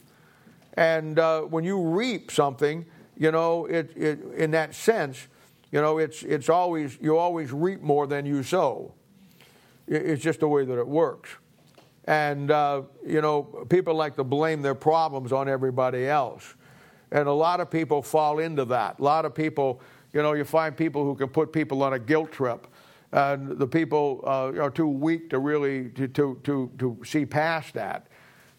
[0.75, 2.85] And uh, when you reap something,
[3.17, 5.27] you know, it, it, in that sense,
[5.71, 8.93] you know, it's, it's always, you always reap more than you sow.
[9.91, 11.29] It's just the way that it works.
[12.05, 16.55] And, uh, you know, people like to blame their problems on everybody else.
[17.11, 18.99] And a lot of people fall into that.
[18.99, 19.81] A lot of people,
[20.13, 22.67] you know, you find people who can put people on a guilt trip.
[23.11, 27.73] And the people uh, are too weak to really to, to, to, to see past
[27.73, 28.07] that.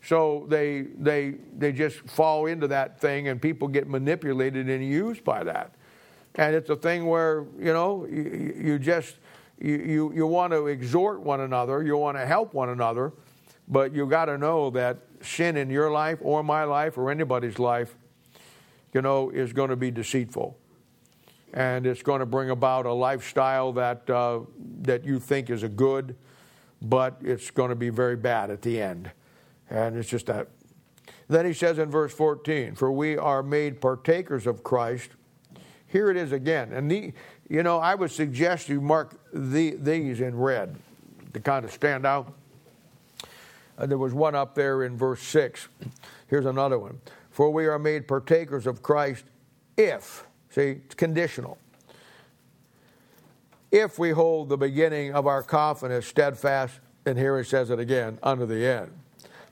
[0.04, 5.24] So they, they, they just fall into that thing, and people get manipulated and used
[5.24, 5.74] by that.
[6.34, 9.16] And it's a thing where, you know, you, you just,
[9.62, 13.12] you, you, you want to exhort one another, you want to help one another,
[13.68, 17.58] but you got to know that sin in your life or my life or anybody's
[17.58, 17.94] life,
[18.92, 20.58] you know, is going to be deceitful.
[21.54, 24.40] And it's going to bring about a lifestyle that, uh,
[24.80, 26.16] that you think is a good,
[26.80, 29.10] but it's going to be very bad at the end.
[29.70, 30.48] And it's just that.
[31.28, 35.10] Then he says in verse 14, For we are made partakers of Christ.
[35.86, 36.72] Here it is again.
[36.72, 37.12] And the,
[37.52, 40.74] you know, I would suggest you mark the, these in red
[41.34, 42.32] to kind of stand out.
[43.76, 45.68] And there was one up there in verse 6.
[46.28, 46.98] Here's another one.
[47.30, 49.26] For we are made partakers of Christ
[49.76, 51.58] if, see, it's conditional.
[53.70, 58.18] If we hold the beginning of our confidence steadfast, and here he says it again,
[58.22, 58.92] under the end.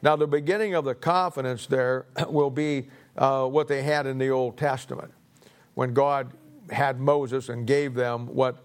[0.01, 4.31] Now, the beginning of the confidence there will be uh, what they had in the
[4.31, 5.13] Old Testament
[5.75, 6.33] when God
[6.71, 8.59] had Moses and gave them what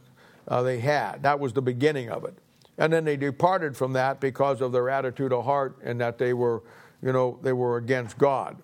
[0.48, 1.24] uh, they had.
[1.24, 2.38] That was the beginning of it.
[2.78, 6.34] And then they departed from that because of their attitude of heart and that they
[6.34, 6.64] were,
[7.02, 8.58] you know, they were against God.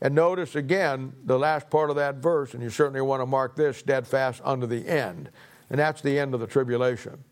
[0.00, 3.56] And notice again the last part of that verse, and you certainly want to mark
[3.56, 5.30] this steadfast unto the end.
[5.70, 7.22] And that's the end of the tribulation.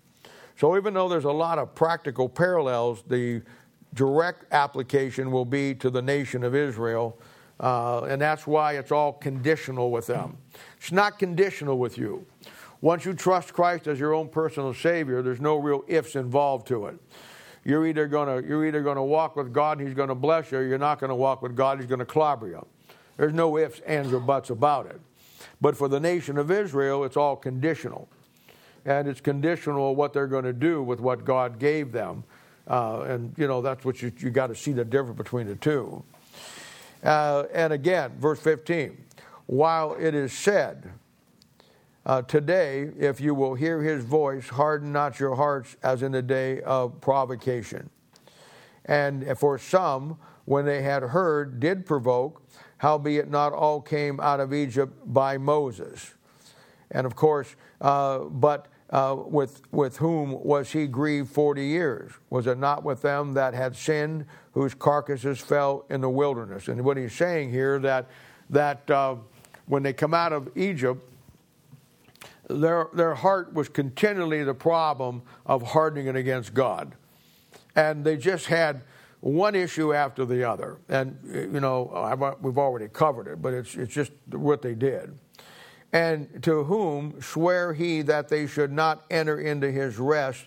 [0.57, 3.42] So even though there's a lot of practical parallels, the
[3.94, 7.18] direct application will be to the nation of Israel.
[7.59, 10.38] Uh, and that's why it's all conditional with them.
[10.80, 12.26] It's not conditional with you.
[12.80, 16.86] Once you trust Christ as your own personal Savior, there's no real ifs involved to
[16.86, 16.98] it.
[17.62, 20.62] You're either gonna you're either gonna walk with God and He's gonna bless you, or
[20.64, 22.66] you're not gonna walk with God, He's gonna clobber you.
[23.18, 24.98] There's no ifs, ands, or buts about it.
[25.60, 28.08] But for the nation of Israel, it's all conditional.
[28.86, 32.24] And it's conditional what they're going to do with what God gave them.
[32.66, 35.56] Uh, and, you know, that's what you, you got to see the difference between the
[35.56, 36.02] two.
[37.02, 38.96] Uh, and again, verse 15
[39.50, 40.92] while it is said,
[42.06, 46.22] uh, today, if you will hear his voice, harden not your hearts as in the
[46.22, 47.90] day of provocation.
[48.84, 52.40] And for some, when they had heard, did provoke,
[52.78, 56.14] howbeit not all came out of Egypt by Moses.
[56.92, 62.12] And of course, uh, but uh, with, with whom was he grieved 40 years?
[62.30, 66.68] Was it not with them that had sinned, whose carcasses fell in the wilderness?
[66.68, 68.06] And what he's saying here that,
[68.48, 69.16] that uh,
[69.70, 71.00] when they come out of Egypt,
[72.48, 76.96] their, their heart was continually the problem of hardening it against God.
[77.76, 78.83] And they just had
[79.20, 80.78] one issue after the other.
[80.88, 85.16] And, you know, I've, we've already covered it, but it's, it's just what they did.
[85.92, 90.46] And to whom swear he that they should not enter into his rest,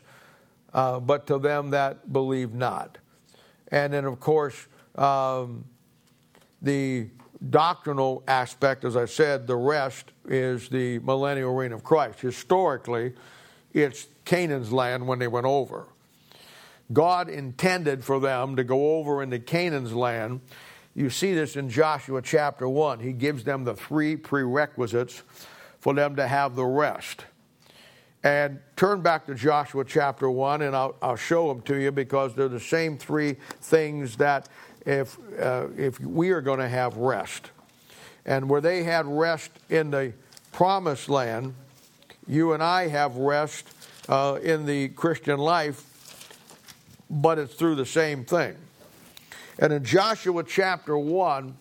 [0.74, 2.98] uh, but to them that believe not.
[3.70, 5.64] And then, of course, um,
[6.62, 7.08] the
[7.50, 12.20] doctrinal aspect, as I said, the rest is the millennial reign of Christ.
[12.22, 13.14] Historically,
[13.74, 15.86] it's Canaan's land when they went over.
[16.92, 20.42] God intended for them to go over into Canaan's land.
[20.96, 23.00] You see this in Joshua chapter 1.
[23.00, 25.24] He gives them the three prerequisites
[25.80, 27.26] for them to have the rest.
[28.24, 32.34] And turn back to Joshua chapter 1, and I'll, I'll show them to you because
[32.36, 34.48] they're the same three things that
[34.86, 37.52] if, uh, if we are going to have rest.
[38.26, 40.14] And where they had rest in the
[40.52, 41.56] promised land,
[42.28, 43.68] you and I have rest
[44.08, 46.30] uh, in the Christian life,
[47.10, 48.56] but it's through the same thing.
[49.60, 51.56] And in Joshua chapter 1,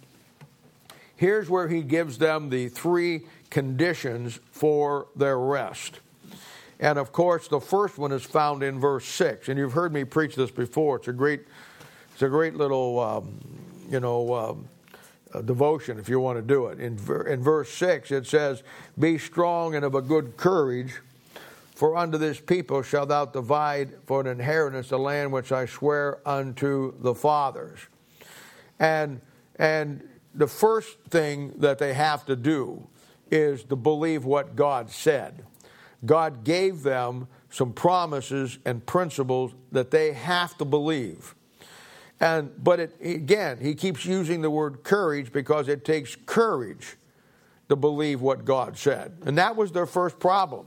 [1.17, 6.01] here's where he gives them the three conditions for their rest.
[6.81, 9.49] And of course, the first one is found in verse 6.
[9.49, 10.97] And you've heard me preach this before.
[10.97, 11.43] It's a great
[12.23, 13.37] it's a great little, um,
[13.91, 16.79] you know, um, devotion if you want to do it.
[16.79, 16.93] In,
[17.27, 18.63] in verse 6, it says,
[18.97, 21.01] Be strong and of a good courage,
[21.75, 26.21] for unto this people shalt thou divide for an inheritance the land which I swear
[26.25, 27.81] unto the fathers.
[28.79, 29.21] And,
[29.57, 32.87] and the first thing that they have to do
[33.33, 35.45] is to believe what God said.
[36.07, 41.35] God gave them some promises and principles that they have to believe.
[42.21, 46.97] And but it, again, he keeps using the word courage because it takes courage
[47.69, 49.17] to believe what God said.
[49.25, 50.67] And that was their first problem.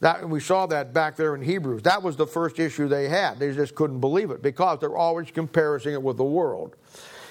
[0.00, 1.82] That, we saw that back there in Hebrews.
[1.82, 3.38] That was the first issue they had.
[3.38, 6.76] They just couldn't believe it because they're always comparing it with the world.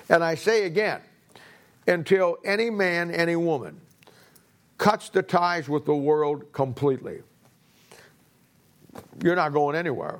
[0.09, 1.01] And I say again,
[1.85, 3.79] until any man, any woman
[4.77, 7.21] cuts the ties with the world completely,
[9.21, 10.19] you're not going anywhere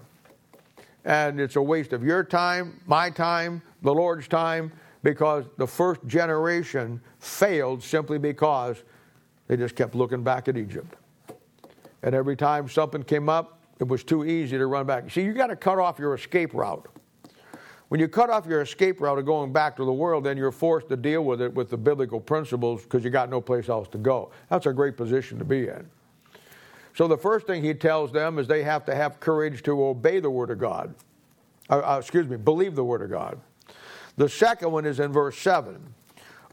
[1.05, 4.71] and it's a waste of your time, my time, the Lord's time,
[5.03, 8.83] because the first generation failed simply because
[9.47, 10.95] they just kept looking back at Egypt.
[12.03, 15.09] And every time something came up, it was too easy to run back.
[15.11, 16.87] See, you got to cut off your escape route.
[17.89, 20.51] When you cut off your escape route of going back to the world, then you're
[20.51, 23.87] forced to deal with it with the biblical principles because you got no place else
[23.89, 24.31] to go.
[24.49, 25.87] That's a great position to be in.
[26.95, 30.19] So the first thing he tells them is they have to have courage to obey
[30.19, 30.93] the Word of God.
[31.69, 33.39] Uh, uh, excuse me, believe the Word of God.
[34.15, 35.93] The second one is in verse 7.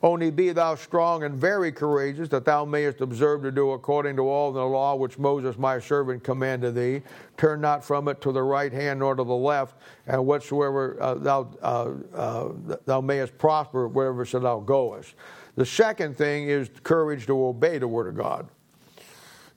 [0.02, 4.22] Only be thou strong and very courageous, that thou mayest observe to do according to
[4.22, 7.02] all the law which Moses my servant commanded thee.
[7.36, 9.76] Turn not from it to the right hand nor to the left,
[10.06, 12.48] and whatsoever uh, thou, uh, uh,
[12.86, 15.14] thou mayest prosper wherever so thou goest.
[15.56, 18.48] The second thing is courage to obey the Word of God.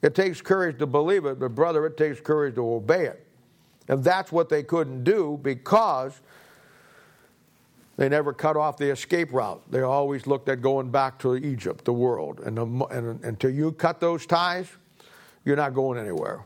[0.03, 3.25] It takes courage to believe it, but brother, it takes courage to obey it.
[3.87, 6.19] And that's what they couldn't do because
[7.95, 9.63] they never cut off the escape route.
[9.71, 12.41] They always looked at going back to Egypt, the world.
[12.41, 14.67] And, the, and, until you cut those ties,
[15.45, 16.45] you're not going anywhere.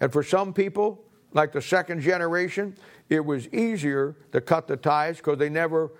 [0.00, 2.76] And for some people, like the second generation,
[3.08, 5.90] it was easier to cut the ties because they never,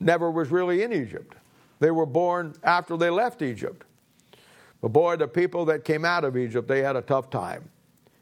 [0.00, 1.36] never was really in Egypt.
[1.80, 3.84] They were born after they left Egypt.
[4.86, 7.68] But boy, the people that came out of Egypt, they had a tough time.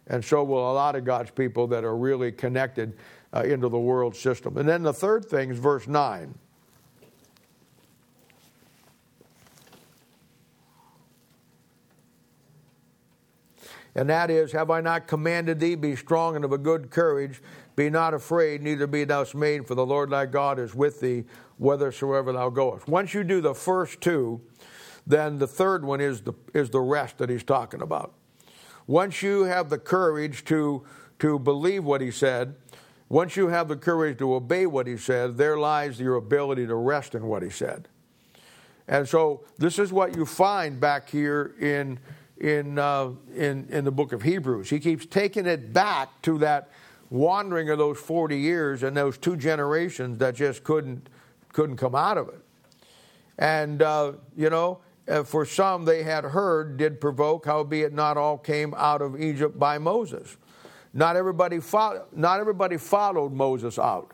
[0.06, 2.96] And so will a lot of God's people that are really connected
[3.34, 4.56] uh, into the world system.
[4.56, 6.34] And then the third thing is verse 9.
[13.94, 17.42] And that is, Have I not commanded thee, be strong and of a good courage?
[17.76, 21.24] Be not afraid, neither be thou dismayed, for the Lord thy God is with thee
[21.58, 22.88] whithersoever thou goest.
[22.88, 24.40] Once you do the first two,
[25.06, 28.14] then the third one is the, is the rest that he's talking about.
[28.86, 30.84] Once you have the courage to,
[31.18, 32.54] to believe what he said,
[33.08, 36.74] once you have the courage to obey what he said, there lies your ability to
[36.74, 37.88] rest in what he said.
[38.88, 41.98] And so this is what you find back here in,
[42.38, 44.68] in, uh, in, in the book of Hebrews.
[44.68, 46.70] He keeps taking it back to that
[47.10, 51.08] wandering of those 40 years and those two generations that just couldn't,
[51.52, 52.40] couldn't come out of it.
[53.38, 58.38] And, uh, you know, Uh, for some they had heard did provoke, howbeit not all
[58.38, 60.36] came out of Egypt by Moses.
[60.94, 64.12] Not everybody, fo- not everybody followed Moses out.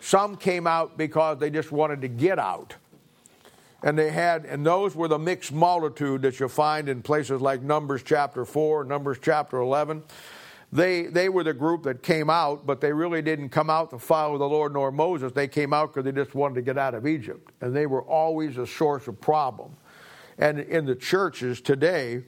[0.00, 2.74] Some came out because they just wanted to get out.
[3.84, 7.62] And they had, and those were the mixed multitude that you find in places like
[7.62, 10.02] Numbers chapter 4, Numbers chapter 11.
[10.72, 13.98] They, they were the group that came out, but they really didn't come out to
[13.98, 15.32] follow the Lord nor Moses.
[15.32, 17.52] They came out because they just wanted to get out of Egypt.
[17.60, 19.76] And they were always a source of problem.
[20.38, 22.22] And in the churches today,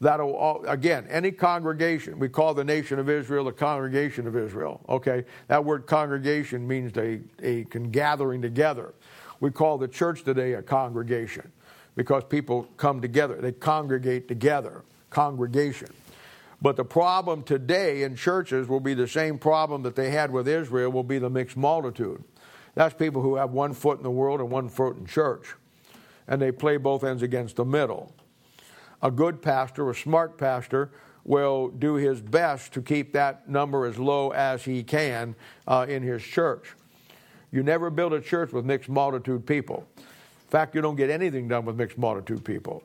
[0.00, 5.24] that'll again any congregation we call the nation of israel the congregation of israel okay?
[5.48, 8.94] That word congregation means a, a gathering together.
[9.40, 11.50] We call the church today a congregation
[11.96, 13.36] because people come together.
[13.40, 15.88] They congregate together congregation.
[16.60, 20.48] But the problem today in churches will be the same problem that they had with
[20.48, 22.22] israel will be the mixed multitude.
[22.74, 25.54] That's people who have one foot in the world and one foot in church
[26.28, 28.12] and they play both ends against the middle.
[29.02, 30.90] A good pastor, a smart pastor,
[31.24, 35.34] will do his best to keep that number as low as he can
[35.66, 36.74] uh, in his church.
[37.50, 39.86] You never build a church with mixed multitude people.
[39.96, 42.82] In fact, you don't get anything done with mixed multitude people.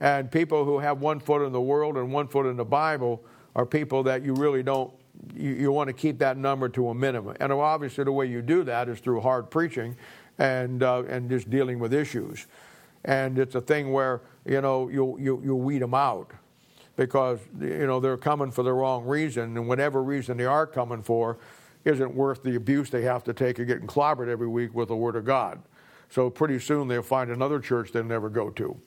[0.00, 3.24] And people who have one foot in the world and one foot in the Bible
[3.54, 4.92] are people that you really don't,
[5.34, 7.36] you, you want to keep that number to a minimum.
[7.40, 9.96] And obviously, the way you do that is through hard preaching
[10.38, 12.46] and, uh, and just dealing with issues.
[13.04, 16.32] And it's a thing where, you know, you, you, you weed them out
[16.96, 19.56] because, you know, they're coming for the wrong reason.
[19.56, 21.38] And whatever reason they are coming for
[21.84, 24.96] isn't worth the abuse they have to take of getting clobbered every week with the
[24.96, 25.60] Word of God.
[26.08, 28.80] So pretty soon they'll find another church they'll never go to.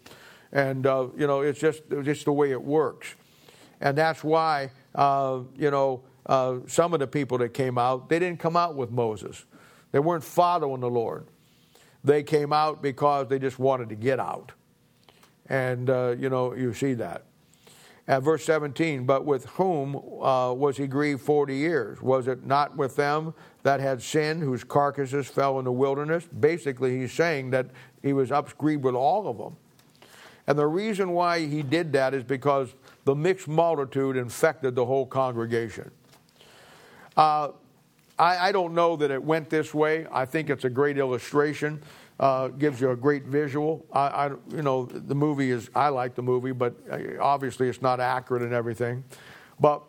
[0.51, 3.15] And, uh, you know, it's just, it's just the way it works.
[3.81, 8.17] And that's why, uh, you know, uh, some of the people that came out, they
[8.19, 9.45] didn't come out with Moses.
[9.91, 11.27] They weren't following the Lord.
[12.03, 14.51] They came out because they just wanted to get out.
[15.49, 17.23] And, uh, you know, you see that.
[18.09, 22.01] At verse 17, but with whom uh, was he grieved 40 years?
[22.01, 23.33] Was it not with them
[23.63, 26.25] that had sinned, whose carcasses fell in the wilderness?
[26.25, 27.67] Basically, he's saying that
[28.01, 29.57] he was grieved with all of them.
[30.47, 32.73] And the reason why he did that is because
[33.03, 35.91] the mixed multitude infected the whole congregation.
[37.17, 37.49] Uh,
[38.19, 40.07] I, I, don't know that it went this way.
[40.11, 41.81] I think it's a great illustration.
[42.19, 43.85] Uh, gives you a great visual.
[43.93, 45.69] I, I, you know, the movie is.
[45.75, 49.03] I like the movie, but uh, obviously it's not accurate and everything.
[49.59, 49.83] But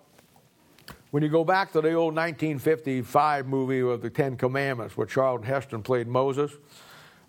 [1.10, 5.46] when you go back to the old 1955 movie of the Ten Commandments, where Charlton
[5.46, 6.52] Heston played Moses,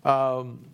[0.04, 0.66] um,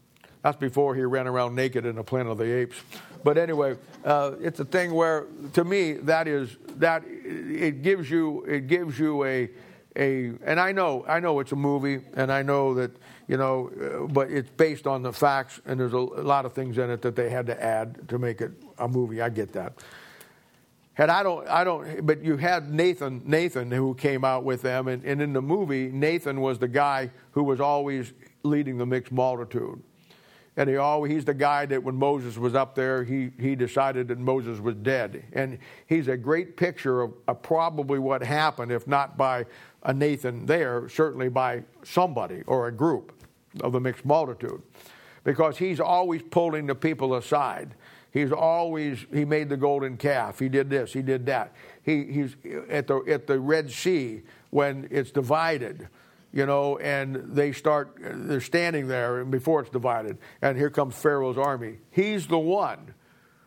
[0.42, 2.76] that's before he ran around naked in the Planet of the Apes.
[3.22, 8.44] But anyway, uh, it's a thing where, to me, that is that it gives you
[8.44, 9.50] it gives you a
[9.96, 12.90] a, and I know, I know it's a movie, and I know that,
[13.28, 16.78] you know, uh, but it's based on the facts, and there's a, lot of things
[16.78, 19.20] in it that they had to add to make it a movie.
[19.20, 19.72] I get that.
[20.98, 24.88] And I don't, I don't, but you had Nathan, Nathan who came out with them,
[24.88, 29.12] and, and in the movie, Nathan was the guy who was always leading the mixed
[29.12, 29.82] multitude.
[30.56, 34.08] And he always, he's the guy that when Moses was up there, he, he decided
[34.08, 35.24] that Moses was dead.
[35.34, 39.44] And he's a great picture of, of probably what happened, if not by
[39.82, 43.12] a Nathan there, certainly by somebody or a group
[43.60, 44.62] of the mixed multitude.
[45.24, 47.74] Because he's always pulling the people aside.
[48.10, 50.38] He's always, he made the golden calf.
[50.38, 51.52] He did this, he did that.
[51.82, 52.36] He, he's
[52.70, 55.88] at the, at the Red Sea when it's divided
[56.36, 61.38] you know, and they start, they're standing there before it's divided, and here comes Pharaoh's
[61.38, 61.78] army.
[61.90, 62.92] He's the one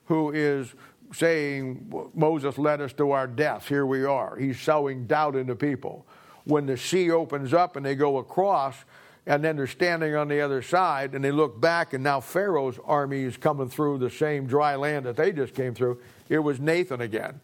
[0.05, 0.73] who is
[1.13, 3.67] saying, Moses led us to our deaths.
[3.67, 4.35] Here we are.
[4.37, 6.07] He's sowing doubt into people.
[6.45, 8.75] When the sea opens up and they go across,
[9.27, 12.79] and then they're standing on the other side, and they look back, and now Pharaoh's
[12.85, 16.01] army is coming through the same dry land that they just came through.
[16.27, 17.39] It was Nathan again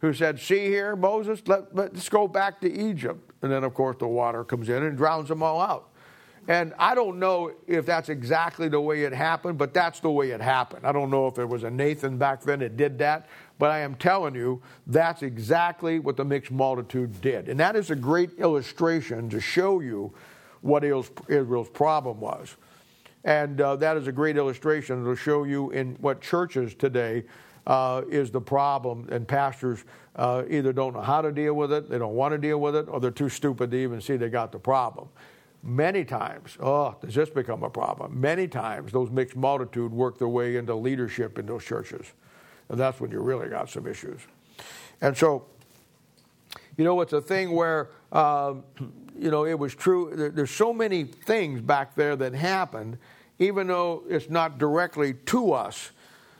[0.00, 3.30] who said, See here, Moses, let, let's go back to Egypt.
[3.42, 5.90] And then, of course, the water comes in and drowns them all out.
[6.48, 10.30] And I don't know if that's exactly the way it happened, but that's the way
[10.30, 10.86] it happened.
[10.86, 13.28] I don't know if there was a Nathan back then that did that,
[13.58, 17.50] but I am telling you, that's exactly what the mixed multitude did.
[17.50, 20.14] And that is a great illustration to show you
[20.62, 22.56] what Israel's problem was.
[23.24, 27.24] And uh, that is a great illustration to show you in what churches today
[27.68, 29.84] uh, is the problem, and pastors
[30.16, 32.74] uh, either don't know how to deal with it, they don't want to deal with
[32.74, 35.06] it, or they're too stupid to even see they got the problem.
[35.62, 38.18] Many times, oh, does this become a problem?
[38.18, 42.06] Many times, those mixed multitude work their way into leadership in those churches.
[42.70, 44.20] And that's when you really got some issues.
[45.00, 45.44] And so,
[46.76, 48.64] you know, it's a thing where, um,
[49.18, 50.12] you know, it was true.
[50.14, 52.98] There, there's so many things back there that happened,
[53.38, 55.90] even though it's not directly to us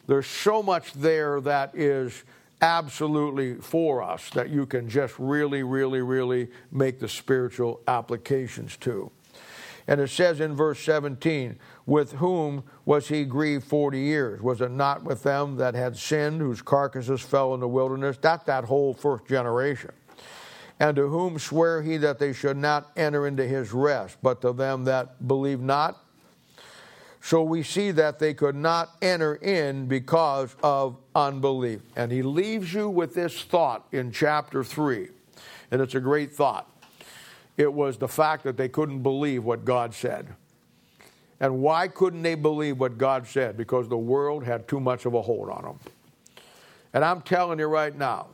[0.08, 2.24] there's so much there that is
[2.60, 9.12] absolutely for us that you can just really, really, really make the spiritual applications to.
[9.86, 14.42] And it says in verse 17, with whom was he grieved 40 years?
[14.42, 18.18] Was it not with them that had sinned, whose carcasses fell in the wilderness?
[18.20, 19.92] That's that whole first generation.
[20.80, 24.52] And to whom sware he that they should not enter into his rest, but to
[24.52, 26.02] them that believe not?
[27.28, 31.82] So we see that they could not enter in because of unbelief.
[31.94, 35.08] And he leaves you with this thought in chapter 3.
[35.70, 36.66] And it's a great thought.
[37.58, 40.28] It was the fact that they couldn't believe what God said.
[41.38, 43.58] And why couldn't they believe what God said?
[43.58, 45.80] Because the world had too much of a hold on them.
[46.94, 48.28] And I'm telling you right now,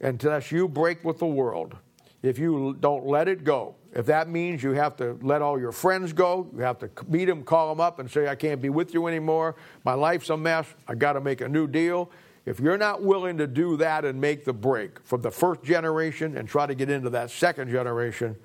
[0.00, 1.76] unless you break with the world,
[2.20, 5.72] if you don't let it go, if that means you have to let all your
[5.72, 8.68] friends go, you have to meet them, call them up, and say, I can't be
[8.68, 12.10] with you anymore, my life's a mess, I got to make a new deal.
[12.44, 16.36] If you're not willing to do that and make the break from the first generation
[16.36, 18.36] and try to get into that second generation,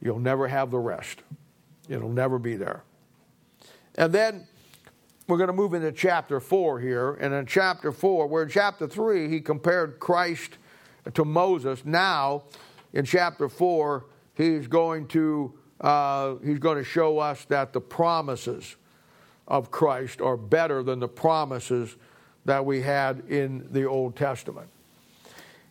[0.00, 1.20] you'll never have the rest.
[1.88, 2.82] It'll never be there.
[3.94, 4.48] And then
[5.28, 7.14] we're going to move into chapter 4 here.
[7.14, 10.58] And in chapter 4, where in chapter 3, he compared Christ
[11.14, 11.84] to Moses.
[11.84, 12.44] Now,
[12.96, 18.76] in chapter 4, he's going to, uh, he's going to show us that the promises
[19.46, 21.94] of Christ are better than the promises
[22.46, 24.68] that we had in the Old Testament.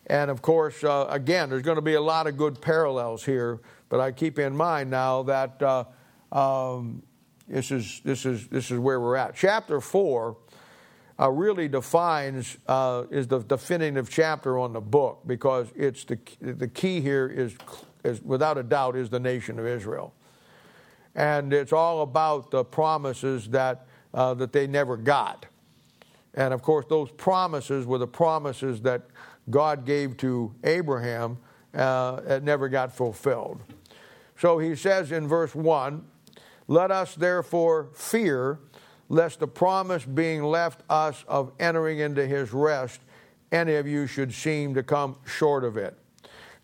[0.06, 3.58] And of course, uh, again, there's going to be a lot of good parallels here,
[3.88, 5.84] but I keep in mind now that uh,
[6.30, 7.02] um,
[7.48, 9.34] this, is, this, is, this is where we're at.
[9.34, 10.36] Chapter 4
[11.18, 16.68] uh, really defines, uh, is the definitive chapter on the book because it's the, the
[16.68, 17.56] key here is,
[18.04, 20.12] is, without a doubt, is the nation of Israel.
[21.14, 25.46] And it's all about the promises that, uh, that they never got.
[26.34, 29.06] And of course, those promises were the promises that
[29.48, 31.38] God gave to Abraham
[31.72, 33.60] uh, that never got fulfilled.
[34.38, 36.04] So he says in verse 1
[36.68, 38.58] Let us therefore fear
[39.08, 43.00] lest the promise being left us of entering into his rest,
[43.52, 45.96] any of you should seem to come short of it.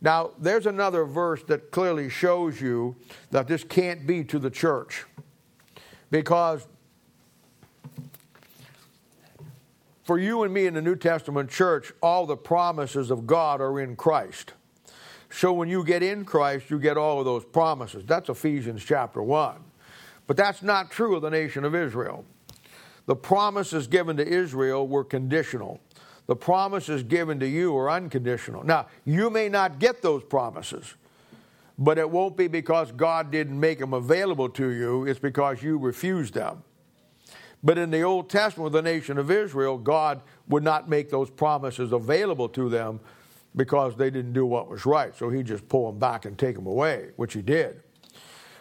[0.01, 2.97] Now, there's another verse that clearly shows you
[3.31, 5.05] that this can't be to the church.
[6.11, 6.67] Because
[10.03, 13.79] for you and me in the New Testament church, all the promises of God are
[13.79, 14.55] in Christ.
[15.31, 18.05] So when you get in Christ, you get all of those promises.
[18.05, 19.55] That's Ephesians chapter 1.
[20.27, 22.25] But that's not true of the nation of Israel.
[23.07, 25.81] The promises given to Israel were conditional.
[26.27, 28.65] The promises given to you are unconditional.
[28.65, 30.95] Now, you may not get those promises,
[31.79, 35.79] but it won't be because God didn't make them available to you, it's because you
[35.79, 36.63] refused them.
[37.65, 41.93] But in the Old Testament, the nation of Israel, God would not make those promises
[41.93, 43.01] available to them
[43.55, 45.15] because they didn't do what was right.
[45.17, 47.83] So he just pull them back and take them away, which he did.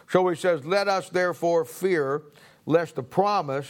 [0.08, 2.22] So he says, Let us therefore fear
[2.66, 3.68] lest the promise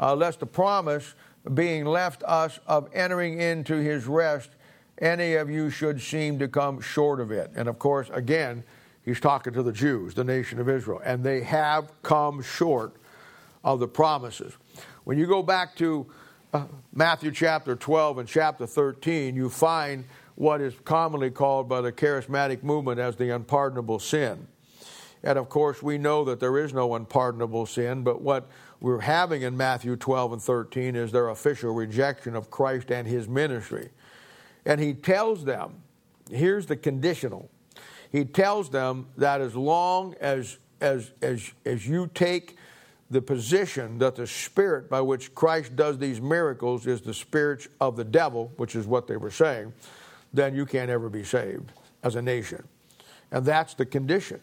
[0.00, 1.14] uh, lest the promise
[1.54, 4.50] being left us of entering into his rest,
[4.98, 7.50] any of you should seem to come short of it.
[7.54, 8.64] And of course, again,
[9.04, 12.96] he's talking to the Jews, the nation of Israel, and they have come short
[13.62, 14.54] of the promises.
[15.04, 16.06] When you go back to
[16.52, 21.92] uh, Matthew chapter 12 and chapter 13, you find what is commonly called by the
[21.92, 24.46] charismatic movement as the unpardonable sin.
[25.22, 28.48] And of course, we know that there is no unpardonable sin, but what
[28.80, 33.28] we're having in Matthew 12 and 13 is their official rejection of Christ and his
[33.28, 33.90] ministry.
[34.64, 35.82] And he tells them,
[36.30, 37.50] here's the conditional.
[38.10, 42.56] He tells them that as long as, as, as, as you take
[43.10, 47.96] the position that the spirit by which Christ does these miracles is the spirit of
[47.96, 49.72] the devil, which is what they were saying,
[50.32, 51.72] then you can't ever be saved
[52.02, 52.66] as a nation.
[53.32, 54.40] And that's the condition.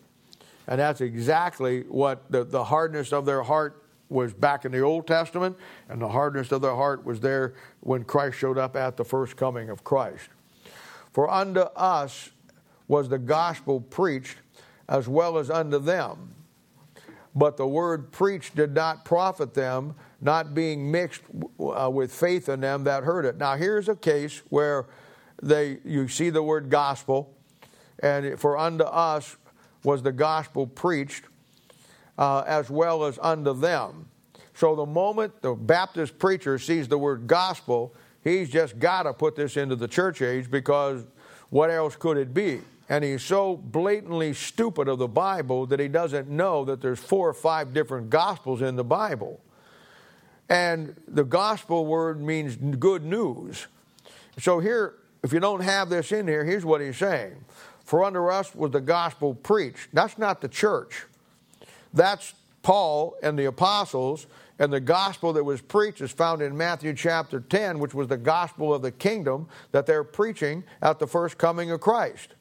[0.67, 5.08] And that's exactly what the, the hardness of their heart was back in the Old
[5.08, 5.58] Testament,
[5.89, 9.36] and the hardness of their heart was there when Christ showed up at the first
[9.36, 10.30] coming of Christ.
[11.12, 12.30] For unto us
[12.88, 14.38] was the gospel preached
[14.88, 16.34] as well as unto them.
[17.36, 21.22] But the word preached did not profit them, not being mixed
[21.60, 23.38] uh, with faith in them that heard it.
[23.38, 24.88] Now, here's a case where
[25.41, 27.36] they, you see the word gospel,
[27.99, 29.38] and for unto us
[29.84, 31.26] was the gospel preached
[32.18, 34.07] uh, as well as unto them.
[34.53, 37.93] So the moment the Baptist preacher sees the word gospel,
[38.24, 41.05] he's just got to put this into the church age because
[41.49, 42.61] what else could it be?
[42.89, 47.30] And he's so blatantly stupid of the Bible that he doesn't know that there's four
[47.30, 49.41] or five different gospels in the Bible.
[50.49, 53.68] And the gospel word means good news.
[54.39, 57.43] So here, if you don't have this in here, here's what he's saying.
[57.84, 59.89] For under us was the gospel preached.
[59.93, 61.05] That's not the church.
[61.93, 64.27] That's Paul and the apostles,
[64.59, 68.17] and the gospel that was preached is found in Matthew chapter 10, which was the
[68.17, 72.33] gospel of the kingdom that they're preaching at the first coming of Christ.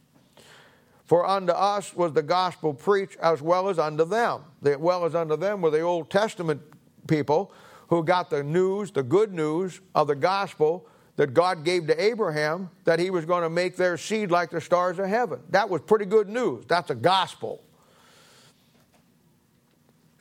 [1.04, 4.42] For unto us was the gospel preached as well as unto them.
[4.62, 6.60] The well as unto them were the Old Testament
[7.06, 7.52] people
[7.88, 12.68] who got the news, the good news of the gospel that God gave to Abraham
[12.84, 15.40] that he was going to make their seed like the stars of heaven.
[15.50, 16.64] That was pretty good news.
[16.66, 17.62] That's a gospel.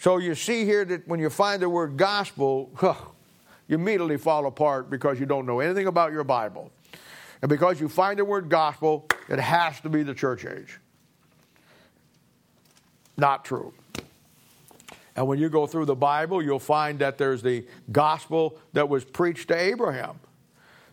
[0.05, 2.69] So you see here that when you find the word gospel,
[3.67, 6.69] you immediately fall apart because you don't know anything about your Bible.
[7.41, 10.79] And because you find the word gospel, it has to be the church age.
[13.17, 13.73] Not true.
[15.15, 19.03] And when you go through the Bible, you'll find that there's the gospel that was
[19.03, 20.19] preached to Abraham.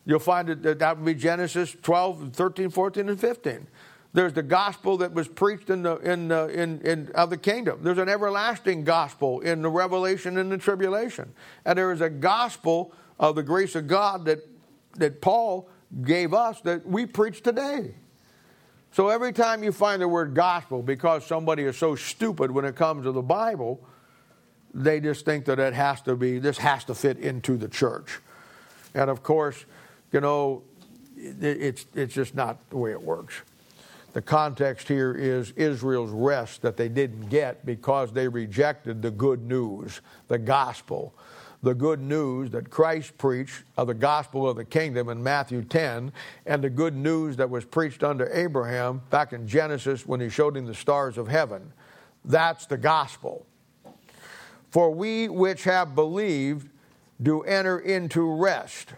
[0.07, 3.67] You'll find that that would be Genesis 12, 13, 14, and 15.
[4.15, 7.81] There's the gospel that was preached in the in the, in, in of the kingdom.
[7.83, 11.33] There's an everlasting gospel in the revelation and the tribulation,
[11.65, 14.41] and there is a gospel of the grace of God that
[14.97, 15.69] that Paul
[16.03, 17.95] gave us that we preach today.
[18.93, 22.77] So every time you find the word gospel, because somebody is so stupid when it
[22.77, 23.83] comes to the Bible,
[24.75, 28.21] they just think that it has to be this has to fit into the church,
[28.95, 29.65] and of course,
[30.13, 30.63] you know,
[31.17, 33.41] it's it's just not the way it works.
[34.13, 39.43] The context here is Israel's rest that they didn't get because they rejected the good
[39.43, 41.15] news, the gospel.
[41.63, 46.13] The good news that Christ preached of the gospel of the kingdom in Matthew 10,
[46.45, 50.57] and the good news that was preached under Abraham back in Genesis when he showed
[50.57, 51.73] him the stars of heaven.
[52.25, 53.47] That's the gospel.
[54.71, 56.69] For we which have believed
[57.23, 58.95] do enter into rest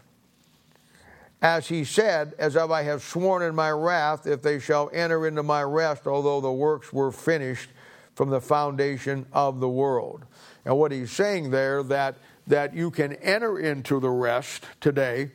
[1.45, 5.43] as he said, As I have sworn in my wrath, if they shall enter into
[5.43, 7.69] my rest, although the works were finished
[8.15, 10.25] from the foundation of the world.
[10.65, 12.17] And what he's saying there, that,
[12.47, 15.33] that you can enter into the rest today,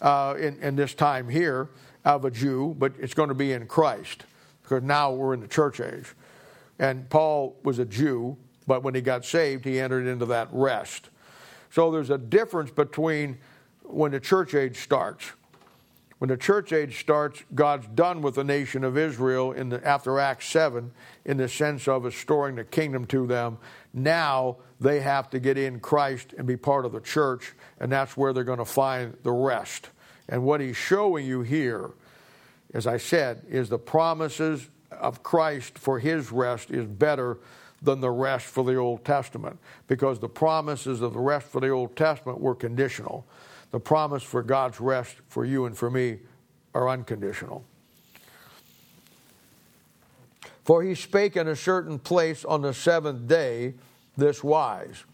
[0.00, 1.70] uh, in, in this time here,
[2.04, 4.22] of a Jew, but it's going to be in Christ,
[4.62, 6.06] because now we're in the church age.
[6.78, 8.36] And Paul was a Jew,
[8.68, 11.08] but when he got saved, he entered into that rest.
[11.72, 13.38] So there's a difference between
[13.84, 15.32] when the church age starts.
[16.22, 20.20] When the church age starts, God's done with the nation of Israel in the, after
[20.20, 20.92] Acts 7
[21.24, 23.58] in the sense of restoring the kingdom to them.
[23.92, 28.16] Now they have to get in Christ and be part of the church, and that's
[28.16, 29.88] where they're going to find the rest.
[30.28, 31.90] And what he's showing you here,
[32.72, 37.38] as I said, is the promises of Christ for his rest is better
[37.82, 39.58] than the rest for the Old Testament
[39.88, 43.26] because the promises of the rest for the Old Testament were conditional
[43.72, 46.18] the promise for God's rest for you and for me
[46.74, 47.64] are unconditional.
[50.64, 53.74] For he spake in a certain place on the seventh day
[54.16, 55.04] this wise.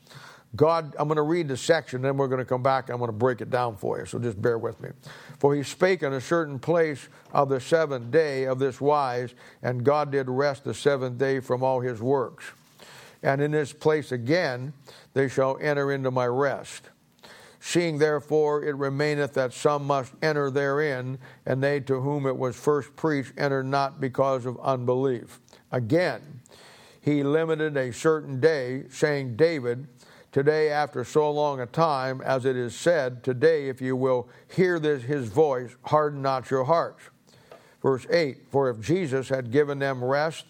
[0.56, 2.88] God, I'm going to read the section, then we're going to come back.
[2.88, 4.90] I'm going to break it down for you, so just bear with me.
[5.38, 9.84] For he spake in a certain place of the seventh day of this wise, and
[9.84, 12.44] God did rest the seventh day from all his works.
[13.22, 14.72] And in this place again
[15.12, 16.90] they shall enter into my rest.
[17.61, 22.56] Seeing therefore it remaineth that some must enter therein, and they to whom it was
[22.56, 25.40] first preached enter not because of unbelief.
[25.72, 26.40] Again,
[27.00, 29.88] he limited a certain day, saying, David,
[30.30, 34.78] today after so long a time, as it is said, Today, if you will hear
[34.78, 37.02] this, his voice, harden not your hearts.
[37.82, 40.46] Verse 8 For if Jesus had given them rest,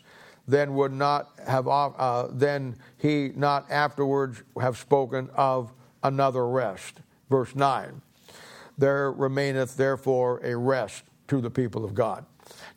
[0.47, 5.73] then would not have uh, then he not afterwards have spoken of
[6.03, 7.01] another rest.
[7.31, 8.03] Verse 9
[8.77, 12.25] There remaineth therefore a rest to the people of God.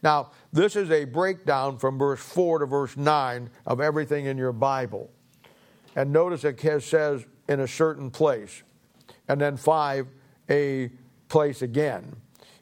[0.04, 4.52] Now, this is a breakdown from verse 4 to verse 9 of everything in your
[4.52, 5.10] Bible.
[5.96, 8.64] And notice it says in a certain place,
[9.28, 10.08] and then 5,
[10.50, 10.90] a
[11.30, 12.16] place again.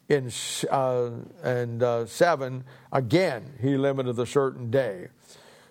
[0.07, 0.31] In
[0.71, 1.11] uh,
[1.43, 5.07] and uh, 7, again, he limited a certain day.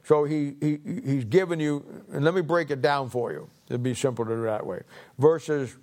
[0.04, 3.48] So he, he, he's given you, and let me break it down for you.
[3.68, 4.80] It'd be simple to do that way.
[5.18, 5.76] Verses,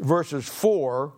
[0.00, 1.12] verses 4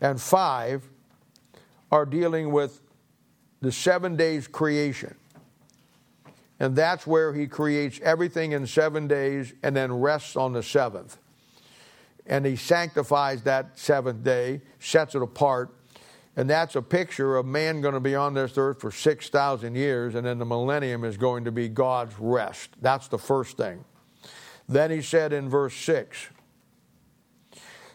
[0.00, 0.88] and 5
[1.92, 2.80] are dealing with
[3.60, 5.14] the seven days creation.
[6.60, 11.18] And that's where he creates everything in seven days and then rests on the seventh.
[12.26, 15.74] And he sanctifies that seventh day, sets it apart.
[16.36, 20.14] And that's a picture of man going to be on this earth for 6,000 years,
[20.14, 22.70] and then the millennium is going to be God's rest.
[22.80, 23.84] That's the first thing.
[24.68, 26.28] Then he said in verse 6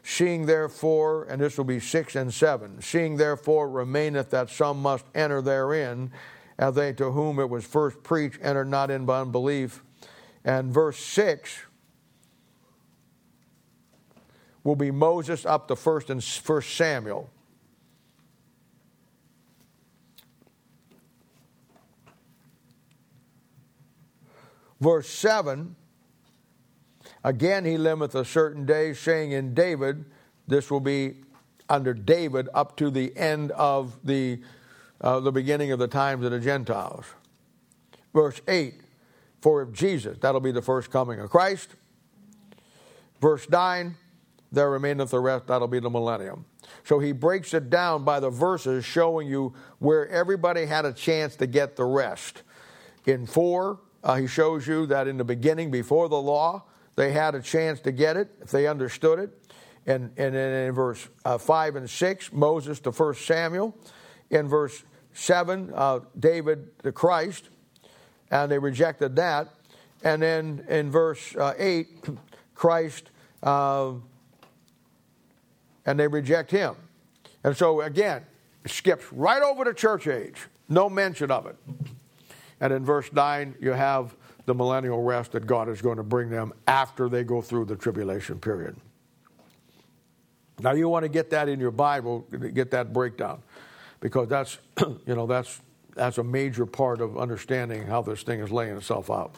[0.02, 5.06] Seeing therefore, and this will be 6 and 7, seeing therefore remaineth that some must
[5.14, 6.12] enter therein,
[6.58, 9.84] as they to whom it was first preached entered not in by unbelief.
[10.44, 11.64] And verse 6
[14.64, 17.30] will be Moses up to first and first Samuel.
[24.80, 25.76] Verse 7
[27.24, 30.06] Again, he limiteth a certain day, saying in David,
[30.48, 31.16] this will be
[31.68, 34.42] under David up to the end of the,
[35.02, 37.06] uh, the beginning of the times of the Gentiles.
[38.14, 38.76] Verse 8,
[39.42, 41.76] for if Jesus, that'll be the first coming of Christ.
[43.22, 43.96] Verse 9,
[44.52, 46.46] there remaineth the rest, that'll be the millennium.
[46.84, 51.36] So he breaks it down by the verses showing you where everybody had a chance
[51.36, 52.42] to get the rest.
[53.06, 56.64] In 4, uh, he shows you that in the beginning, before the law,
[56.96, 59.30] they had a chance to get it if they understood it.
[59.86, 63.76] And, and then in verse uh, 5 and 6, Moses to 1 Samuel.
[64.30, 64.84] In verse
[65.14, 67.50] 7, uh, David to Christ.
[68.32, 69.48] And they rejected that.
[70.04, 71.88] And then in verse uh, 8,
[72.56, 73.10] Christ,
[73.42, 73.94] uh,
[75.86, 76.76] and they reject him.
[77.44, 78.26] And so again,
[78.66, 81.56] skips right over to church age, no mention of it.
[82.62, 86.30] And in verse 9, you have the millennial rest that God is going to bring
[86.30, 88.76] them after they go through the tribulation period.
[90.62, 92.22] Now you want to get that in your Bible,
[92.54, 93.42] get that breakdown,
[94.02, 94.58] because that's
[95.06, 95.62] you know that's
[95.96, 99.36] that's a major part of understanding how this thing is laying itself out.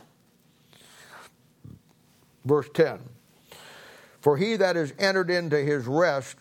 [2.46, 3.00] Verse 10
[4.20, 6.38] For he that is entered into his rest,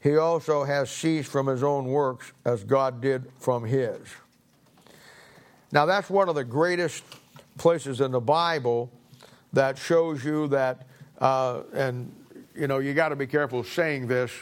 [0.00, 4.00] he also has ceased from his own works as God did from his.
[5.72, 7.04] Now, that's one of the greatest
[7.56, 8.90] places in the Bible
[9.52, 10.86] that shows you that,
[11.20, 12.12] uh, and
[12.56, 14.32] you know, you got to be careful saying this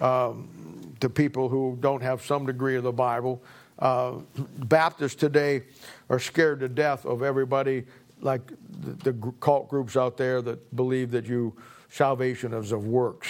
[0.00, 3.42] um, to people who don't have some degree of the Bible.
[3.78, 4.20] Uh,
[4.64, 5.62] Baptists today
[6.08, 7.84] are scared to death of everybody,
[8.22, 8.46] like
[8.80, 11.54] the, the cult groups out there that believe that you
[11.90, 13.28] salvation is of works,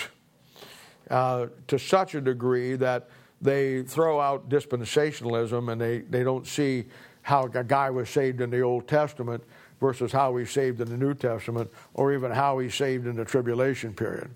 [1.10, 3.08] uh, to such a degree that
[3.40, 6.84] they throw out dispensationalism and they, they don't see
[7.22, 9.42] how a guy was saved in the Old Testament
[9.80, 13.24] versus how he's saved in the New Testament, or even how he's saved in the
[13.24, 14.30] tribulation period.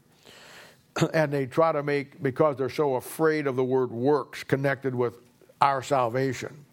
[1.13, 5.19] and they try to make, because they're so afraid of the word works connected with
[5.61, 6.65] our salvation,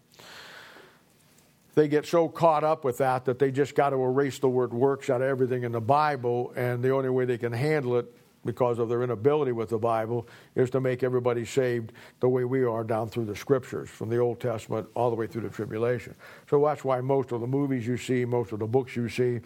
[1.75, 4.73] they get so caught up with that that they just got to erase the word
[4.73, 8.13] works out of everything in the Bible, and the only way they can handle it
[8.45, 12.63] because of their inability with the Bible, is to make everybody saved the way we
[12.63, 16.15] are down through the scriptures, from the Old Testament all the way through the tribulation.
[16.49, 19.41] So that's why most of the movies you see, most of the books you see,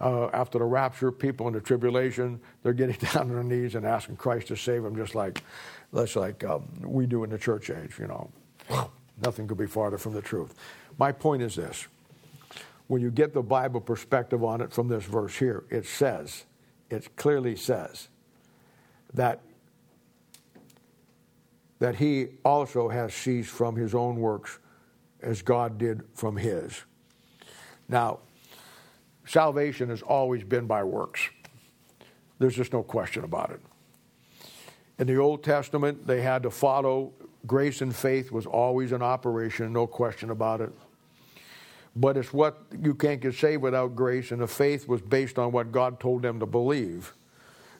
[0.00, 3.86] uh, after the rapture, people in the tribulation, they're getting down on their knees and
[3.86, 5.42] asking Christ to save them, just like,
[5.94, 8.30] just like um, we do in the church age, you know.
[9.22, 10.54] Nothing could be farther from the truth.
[10.98, 11.86] My point is this
[12.90, 16.44] when you get the Bible perspective on it from this verse here, it says,
[16.90, 18.08] it clearly says,
[19.14, 19.40] that
[21.78, 24.58] that he also has ceased from his own works
[25.22, 26.84] as God did from his.
[27.88, 28.18] Now,
[29.24, 31.30] salvation has always been by works.
[32.38, 33.60] There's just no question about it.
[34.98, 37.12] In the Old Testament, they had to follow
[37.46, 40.72] grace and faith was always in operation, no question about it.
[41.96, 45.52] but it's what you can't get saved without grace, and the faith was based on
[45.52, 47.14] what God told them to believe.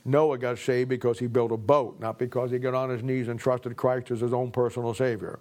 [0.04, 3.28] Noah got saved because he built a boat, not because he got on his knees
[3.28, 5.38] and trusted Christ as his own personal Savior.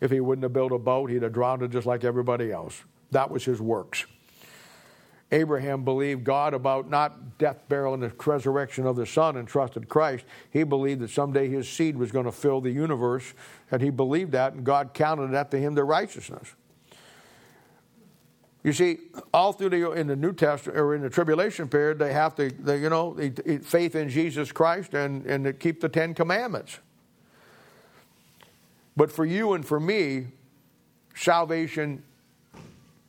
[0.00, 2.84] If he wouldn't have built a boat, he'd have drowned just like everybody else.
[3.10, 4.06] That was his works.
[5.32, 9.88] Abraham believed God about not death, burial, and the resurrection of the Son and trusted
[9.88, 10.24] Christ.
[10.50, 13.32] He believed that someday his seed was going to fill the universe,
[13.70, 16.54] and he believed that, and God counted that to him the righteousness.
[18.62, 18.98] You see,
[19.32, 22.50] all through the in the New Testament or in the tribulation period, they have to,
[22.50, 23.16] they, you know,
[23.62, 26.78] faith in Jesus Christ and and keep the Ten Commandments.
[28.96, 30.26] But for you and for me,
[31.14, 32.02] salvation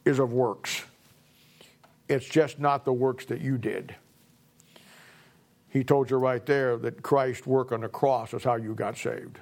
[0.05, 0.83] is of works.
[2.07, 3.95] It's just not the works that you did.
[5.69, 8.97] He told you right there that Christ's work on the cross is how you got
[8.97, 9.39] saved.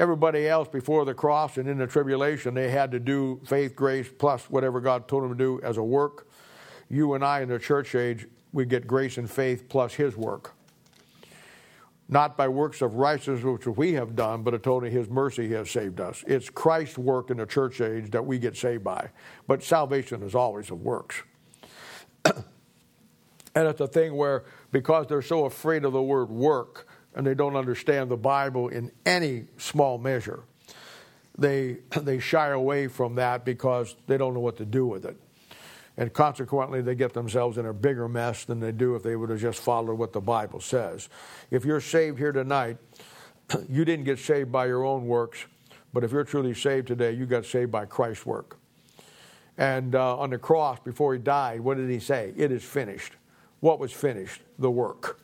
[0.00, 4.08] Everybody else before the cross and in the tribulation, they had to do faith, grace,
[4.18, 6.26] plus whatever God told them to do as a work.
[6.88, 10.54] You and I in the church age, we get grace and faith plus His work.
[12.08, 15.70] Not by works of righteousness which we have done, but told His mercy He has
[15.70, 16.24] saved us.
[16.26, 19.10] It's Christ's work in the church age that we get saved by.
[19.46, 21.22] But salvation is always of works.
[22.24, 22.34] and
[23.54, 27.56] it's a thing where, because they're so afraid of the word work, and they don't
[27.56, 30.40] understand the Bible in any small measure.
[31.36, 35.16] They, they shy away from that because they don't know what to do with it.
[35.96, 39.30] And consequently, they get themselves in a bigger mess than they do if they would
[39.30, 41.08] have just followed what the Bible says.
[41.50, 42.78] If you're saved here tonight,
[43.68, 45.44] you didn't get saved by your own works,
[45.92, 48.58] but if you're truly saved today, you got saved by Christ's work.
[49.58, 52.32] And uh, on the cross, before he died, what did he say?
[52.36, 53.12] It is finished.
[53.58, 54.40] What was finished?
[54.58, 55.20] The work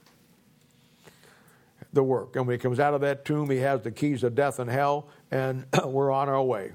[1.93, 2.37] the work.
[2.37, 4.71] And when he comes out of that tomb, he has the keys of death and
[4.71, 6.73] hell, and we're on our way.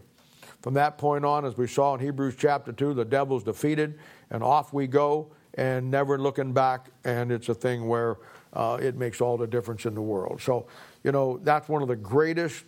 [0.61, 3.99] From that point on, as we saw in Hebrews chapter 2, the devil's defeated,
[4.29, 6.89] and off we go, and never looking back.
[7.03, 8.17] And it's a thing where
[8.53, 10.41] uh, it makes all the difference in the world.
[10.41, 10.67] So,
[11.03, 12.63] you know, that's one of the greatest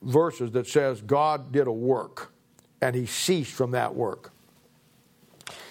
[0.00, 2.32] verses that says God did a work,
[2.80, 4.32] and he ceased from that work.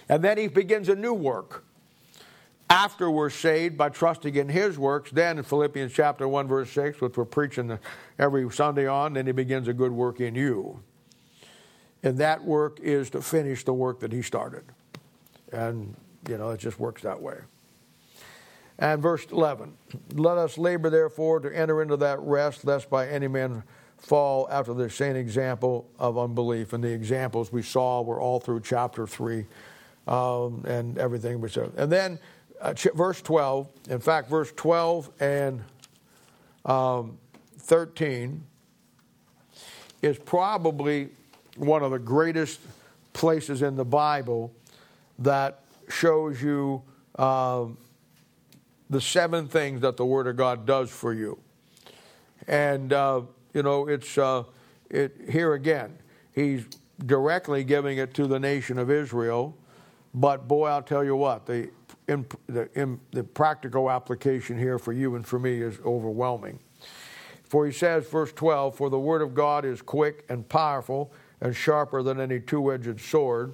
[0.08, 1.64] And then he begins a new work
[2.72, 7.02] after we're saved by trusting in his works, then in Philippians chapter 1, verse 6,
[7.02, 7.78] which we're preaching
[8.18, 10.80] every Sunday on, then he begins a good work in you.
[12.02, 14.64] And that work is to finish the work that he started.
[15.52, 15.98] And,
[16.30, 17.40] you know, it just works that way.
[18.80, 19.74] And verse 11
[20.14, 23.64] Let us labor, therefore, to enter into that rest, lest by any man
[23.98, 26.72] fall after the same example of unbelief.
[26.72, 29.46] And the examples we saw were all through chapter 3
[30.08, 31.42] um, and everything.
[31.42, 31.74] We said.
[31.76, 32.18] And then
[32.62, 35.64] uh, verse 12, in fact, verse 12 and
[36.66, 37.18] um,
[37.58, 38.44] 13
[40.02, 41.10] is probably
[41.58, 42.60] one of the greatest
[43.14, 44.54] places in the Bible
[45.20, 45.60] that
[45.90, 46.82] shows you
[47.18, 47.66] uh,
[48.90, 51.40] the seven things that the Word of God does for you.
[52.48, 53.22] And, uh,
[53.54, 54.44] you know, it's uh,
[54.90, 55.98] it, here again,
[56.34, 56.66] he's
[57.06, 59.58] directly giving it to the nation of Israel.
[60.14, 61.70] But boy, I'll tell you what, the
[62.12, 66.60] in, the, in, the practical application here for you and for me is overwhelming.
[67.44, 71.56] For he says, verse 12, For the word of God is quick and powerful and
[71.56, 73.54] sharper than any two edged sword,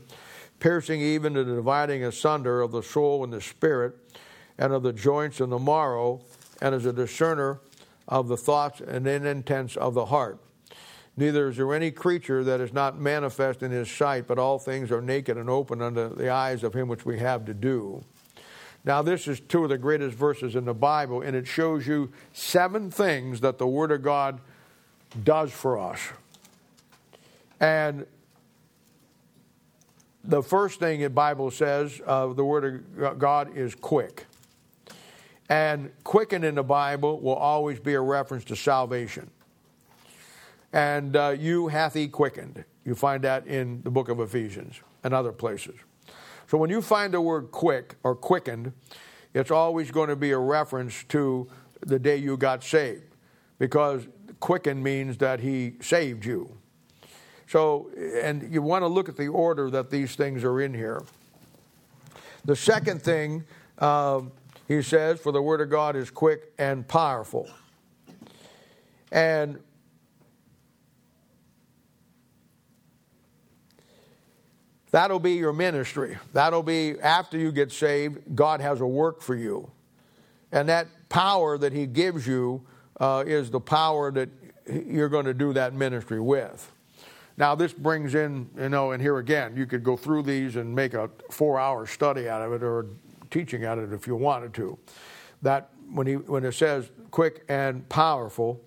[0.59, 3.95] piercing even to the dividing asunder of the soul and the spirit,
[4.57, 6.21] and of the joints and the marrow,
[6.61, 7.61] and is a discerner
[8.07, 10.39] of the thoughts and intents of the heart.
[11.15, 14.91] Neither is there any creature that is not manifest in his sight, but all things
[14.91, 18.03] are naked and open unto the eyes of him which we have to do.
[18.87, 22.09] Now, this is two of the greatest verses in the Bible, and it shows you
[22.31, 24.39] seven things that the Word of God
[25.25, 25.99] does for us.
[27.59, 28.05] And
[30.23, 34.25] the first thing the Bible says, uh, the Word of God is quick.
[35.49, 39.29] And quicken in the Bible will always be a reference to salvation.
[40.71, 42.63] And uh, you hath he quickened.
[42.85, 45.75] You find that in the book of Ephesians and other places.
[46.47, 48.73] So when you find the word quick or quickened,
[49.33, 51.47] it's always going to be a reference to
[51.81, 53.03] the day you got saved
[53.59, 54.07] because
[54.39, 56.57] quicken means that he saved you.
[57.47, 57.89] So,
[58.21, 61.03] and you want to look at the order that these things are in here.
[62.45, 63.43] The second thing,
[63.79, 64.21] uh,
[64.67, 67.49] he says, for the word of God is quick and powerful.
[69.11, 69.59] And
[74.97, 76.17] That'll be your ministry.
[76.33, 79.69] That'll be after you get saved, God has a work for you.
[80.51, 82.65] And that power that He gives you
[82.99, 84.27] uh, is the power that
[84.65, 86.71] you're going to do that ministry with.
[87.37, 90.73] Now, this brings in, you know, and here again, you could go through these and
[90.73, 92.87] make a four hour study out of it or
[93.29, 94.79] teaching out of it if you wanted to.
[95.43, 98.59] That when, he, when it says quick and powerful,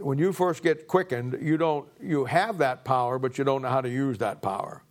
[0.00, 3.70] when you first get quickened, you don't you have that power, but you don't know
[3.70, 4.82] how to use that power.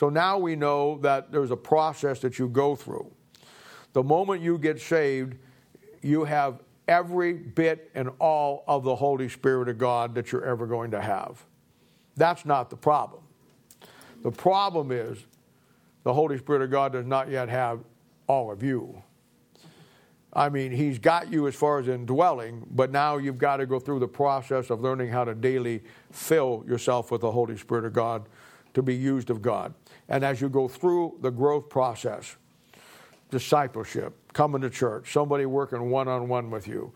[0.00, 3.12] So now we know that there's a process that you go through.
[3.92, 5.36] The moment you get saved,
[6.00, 10.66] you have every bit and all of the Holy Spirit of God that you're ever
[10.66, 11.44] going to have.
[12.16, 13.20] That's not the problem.
[14.22, 15.18] The problem is
[16.04, 17.80] the Holy Spirit of God does not yet have
[18.26, 19.02] all of you.
[20.32, 23.78] I mean, He's got you as far as indwelling, but now you've got to go
[23.78, 27.92] through the process of learning how to daily fill yourself with the Holy Spirit of
[27.92, 28.26] God
[28.74, 29.74] to be used of God.
[30.10, 32.36] And as you go through the growth process,
[33.30, 36.92] discipleship, coming to church, somebody working one on one with you,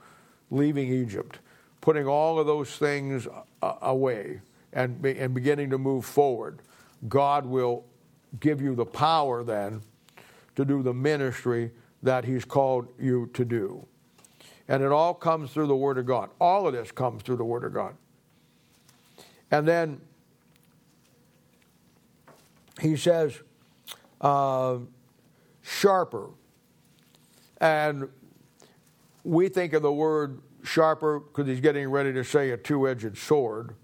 [0.51, 1.39] leaving Egypt,
[1.81, 3.29] putting all of those things
[3.63, 4.41] away
[4.73, 6.61] and, and beginning to move forward,
[7.09, 7.85] God will
[8.41, 9.81] give you the power then
[10.57, 11.71] to do the ministry
[12.03, 13.87] that He's called you to do.
[14.67, 16.31] And it all comes through the Word of God.
[16.41, 17.95] All of this comes through the Word of God.
[19.51, 20.01] And then
[22.81, 23.41] he says,
[24.21, 24.79] uh,
[25.63, 26.31] sharper.
[27.61, 28.09] And
[29.23, 33.17] we think of the word sharper because he's getting ready to say a two edged
[33.17, 33.75] sword.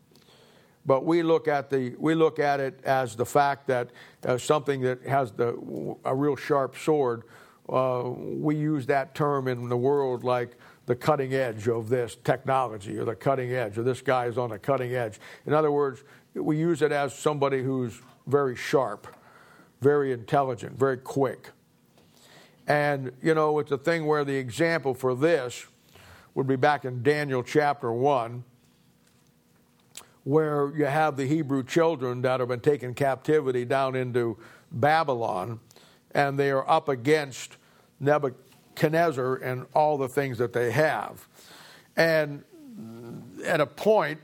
[0.86, 3.90] But we look at the we look at it as the fact that
[4.24, 7.24] uh, something that has the a real sharp sword.
[7.68, 12.98] Uh, we use that term in the world like the cutting edge of this technology
[12.98, 15.20] or the cutting edge or this guy is on the cutting edge.
[15.46, 16.02] In other words,
[16.34, 18.00] we use it as somebody who's
[18.30, 19.06] very sharp,
[19.80, 21.50] very intelligent, very quick.
[22.66, 25.66] And, you know, it's a thing where the example for this
[26.34, 28.44] would be back in Daniel chapter 1,
[30.24, 34.38] where you have the Hebrew children that have been taken captivity down into
[34.70, 35.58] Babylon,
[36.12, 37.56] and they are up against
[37.98, 41.26] Nebuchadnezzar and all the things that they have.
[41.96, 42.44] And
[43.44, 44.20] at a point,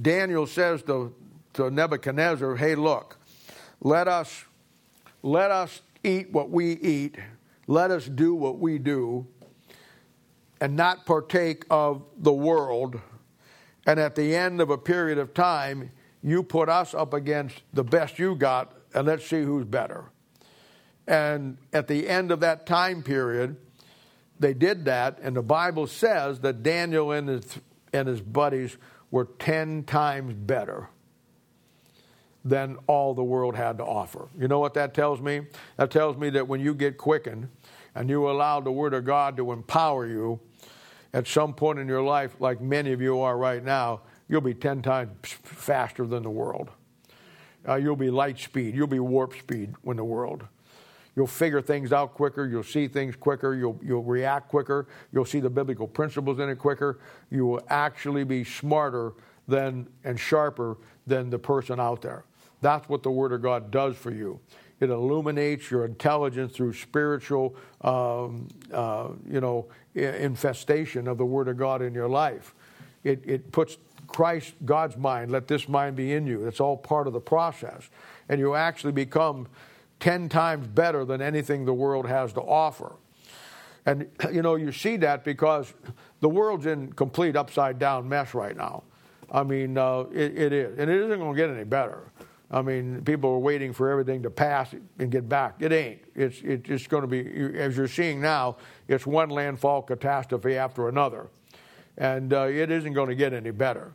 [0.00, 1.14] Daniel says to
[1.56, 3.18] to Nebuchadnezzar, hey, look,
[3.80, 4.44] let us,
[5.22, 7.16] let us eat what we eat,
[7.66, 9.26] let us do what we do,
[10.60, 13.00] and not partake of the world.
[13.86, 15.90] And at the end of a period of time,
[16.22, 20.04] you put us up against the best you got, and let's see who's better.
[21.06, 23.56] And at the end of that time period,
[24.38, 27.58] they did that, and the Bible says that Daniel and his,
[27.94, 28.76] and his buddies
[29.10, 30.90] were 10 times better
[32.46, 34.28] than all the world had to offer.
[34.38, 35.42] You know what that tells me?
[35.76, 37.48] That tells me that when you get quickened
[37.96, 40.38] and you allow the Word of God to empower you
[41.12, 44.54] at some point in your life, like many of you are right now, you'll be
[44.54, 46.70] 10 times faster than the world.
[47.68, 50.46] Uh, you'll be light speed, you'll be warp speed when the world.
[51.16, 52.46] You'll figure things out quicker.
[52.46, 53.54] You'll see things quicker.
[53.54, 54.86] You'll, you'll react quicker.
[55.12, 57.00] You'll see the biblical principles in it quicker.
[57.30, 59.14] You will actually be smarter
[59.48, 60.76] than and sharper
[61.06, 62.26] than the person out there.
[62.60, 64.40] That's what the Word of God does for you.
[64.80, 71.56] It illuminates your intelligence through spiritual, um, uh, you know, infestation of the Word of
[71.56, 72.54] God in your life.
[73.04, 76.46] It, it puts Christ, God's mind, let this mind be in you.
[76.46, 77.88] It's all part of the process.
[78.28, 79.48] And you actually become
[80.00, 82.96] 10 times better than anything the world has to offer.
[83.86, 85.72] And, you know, you see that because
[86.20, 88.82] the world's in complete upside down mess right now.
[89.30, 90.78] I mean, uh, it, it is.
[90.78, 92.12] And it isn't going to get any better.
[92.50, 95.56] I mean, people are waiting for everything to pass and get back.
[95.60, 96.00] It ain't.
[96.14, 101.26] It's, it's going to be, as you're seeing now, it's one landfall catastrophe after another.
[101.98, 103.94] And uh, it isn't going to get any better.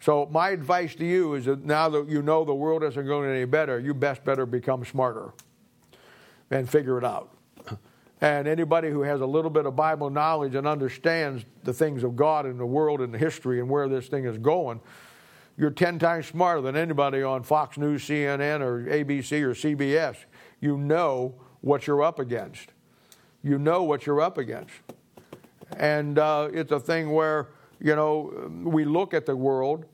[0.00, 3.30] So, my advice to you is that now that you know the world isn't going
[3.30, 5.32] any better, you best better become smarter
[6.50, 7.30] and figure it out.
[8.20, 12.16] And anybody who has a little bit of Bible knowledge and understands the things of
[12.16, 14.80] God and the world and the history and where this thing is going,
[15.58, 20.16] you're 10 times smarter than anybody on Fox News, CNN, or ABC or CBS.
[20.60, 22.68] You know what you're up against.
[23.42, 24.72] You know what you're up against.
[25.76, 27.48] And uh, it's a thing where,
[27.80, 29.84] you know, we look at the world,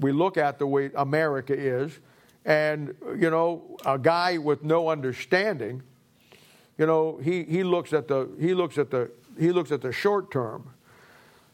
[0.00, 2.00] we look at the way America is,
[2.44, 5.80] and, you know, a guy with no understanding,
[6.76, 9.92] you know, he, he looks at the he looks at the he looks at the
[9.92, 10.73] short term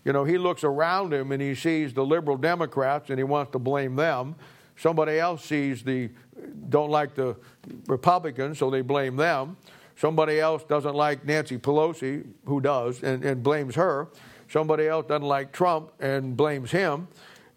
[0.04, 3.52] you know, he looks around him and he sees the liberal Democrats and he wants
[3.52, 4.34] to blame them.
[4.76, 6.10] Somebody else sees the
[6.70, 7.36] don't like the
[7.86, 9.56] Republicans, so they blame them.
[9.96, 14.08] Somebody else doesn't like Nancy Pelosi, who does, and, and blames her.
[14.48, 17.08] Somebody else doesn't like Trump and blames him.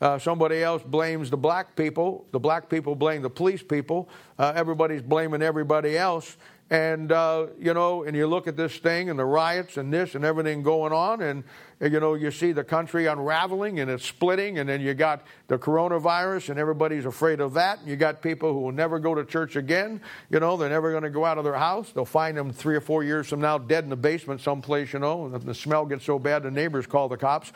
[0.02, 2.26] Uh, somebody else blames the black people.
[2.32, 4.10] The black people blame the police people.
[4.38, 6.36] Uh, everybody's blaming everybody else.
[6.74, 10.16] And, uh, you know, and you look at this thing and the riots and this
[10.16, 11.44] and everything going on, and,
[11.80, 15.60] you know, you see the country unraveling and it's splitting, and then you got the
[15.60, 17.78] coronavirus and everybody's afraid of that.
[17.78, 20.02] And you got people who will never go to church again.
[20.32, 21.92] You know, they're never going to go out of their house.
[21.92, 25.00] They'll find them three or four years from now dead in the basement someplace, you
[25.00, 27.54] know, and the smell gets so bad the neighbors call the cops.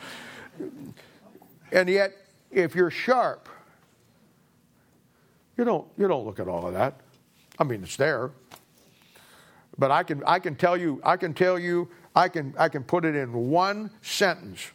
[1.72, 2.12] And yet,
[2.52, 3.48] if you're sharp,
[5.56, 7.00] you don't, you don't look at all of that.
[7.58, 8.30] I mean, it's there.
[9.78, 12.82] But I can, I can tell you, I can tell you, I can, I can
[12.82, 14.72] put it in one sentence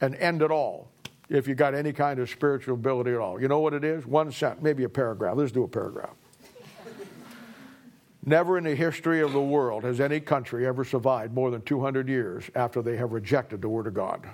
[0.00, 0.90] and end it all
[1.28, 3.40] if you got any kind of spiritual ability at all.
[3.40, 4.06] You know what it is?
[4.06, 5.36] One sentence, maybe a paragraph.
[5.36, 6.14] Let's do a paragraph.
[8.28, 12.08] Never in the history of the world has any country ever survived more than 200
[12.08, 14.28] years after they have rejected the Word of God.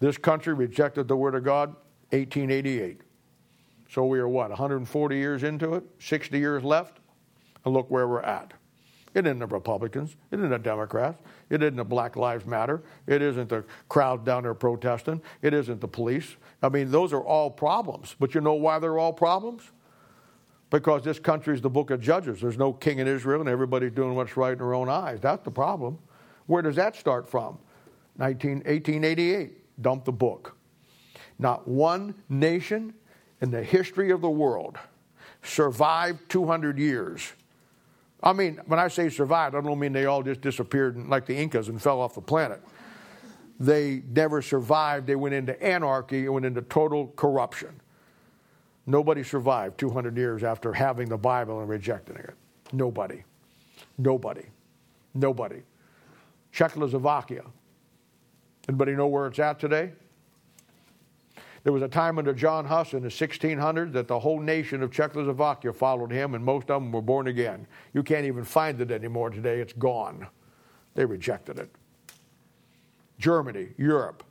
[0.00, 1.68] This country rejected the Word of God
[2.10, 3.02] 1888.
[3.88, 5.84] So we are what, 140 years into it?
[6.00, 6.98] 60 years left?
[7.64, 8.52] And look where we're at.
[9.14, 10.16] It isn't the Republicans.
[10.30, 11.20] It isn't the Democrats.
[11.50, 12.82] It isn't the Black Lives Matter.
[13.06, 15.22] It isn't the crowd down there protesting.
[15.42, 16.36] It isn't the police.
[16.62, 18.14] I mean, those are all problems.
[18.18, 19.62] But you know why they're all problems?
[20.70, 22.40] Because this country is the book of Judges.
[22.40, 25.18] There's no king in Israel, and everybody's doing what's right in their own eyes.
[25.20, 25.98] That's the problem.
[26.46, 27.58] Where does that start from?
[28.18, 29.82] 19, 1888.
[29.82, 30.56] Dump the book.
[31.38, 32.92] Not one nation
[33.40, 34.76] in the history of the world
[35.42, 37.32] survived 200 years
[38.22, 41.36] I mean, when I say survived, I don't mean they all just disappeared like the
[41.36, 42.60] Incas and fell off the planet.
[43.60, 45.06] They never survived.
[45.06, 47.80] They went into anarchy and went into total corruption.
[48.86, 52.34] Nobody survived 200 years after having the Bible and rejecting it.
[52.72, 53.22] Nobody.
[53.98, 54.46] Nobody.
[55.14, 55.62] Nobody.
[56.52, 57.42] Czechoslovakia.
[58.68, 59.92] Anybody know where it's at today?
[61.68, 64.90] There was a time under John Huss in the 1600s that the whole nation of
[64.90, 67.66] Czechoslovakia followed him, and most of them were born again.
[67.92, 70.28] You can't even find it anymore today, it's gone.
[70.94, 71.70] They rejected it.
[73.18, 74.24] Germany, Europe.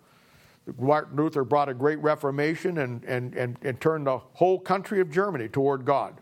[0.80, 5.12] Martin Luther brought a great reformation and, and, and, and turned the whole country of
[5.12, 6.20] Germany toward God.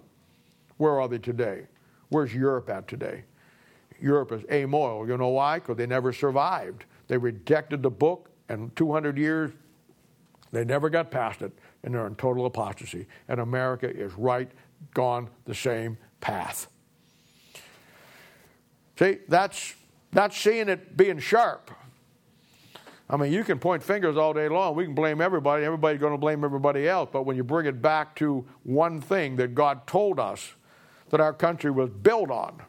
[0.76, 1.68] Where are they today?
[2.10, 3.24] Where's Europe at today?
[4.02, 5.08] Europe is amoral.
[5.08, 5.60] You know why?
[5.60, 6.84] Because they never survived.
[7.08, 9.52] They rejected the book, and 200 years
[10.56, 11.52] they never got past it,
[11.84, 13.08] and they're in total apostasy.
[13.28, 14.50] And America is right,
[14.94, 16.68] gone the same path.
[18.98, 19.76] See, that's,
[20.12, 21.72] that's seeing it being sharp.
[23.10, 24.76] I mean, you can point fingers all day long.
[24.76, 25.66] We can blame everybody.
[25.66, 27.10] Everybody's going to blame everybody else.
[27.12, 30.54] But when you bring it back to one thing that God told us
[31.10, 32.62] that our country was built on,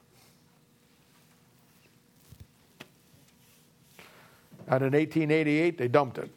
[4.68, 6.30] and in 1888, they dumped it.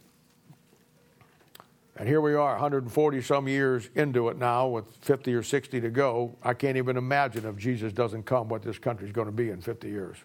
[1.99, 5.89] And here we are, 140 some years into it now, with 50 or 60 to
[5.89, 6.33] go.
[6.41, 9.49] I can't even imagine if Jesus doesn't come what this country is going to be
[9.49, 10.15] in 50 years.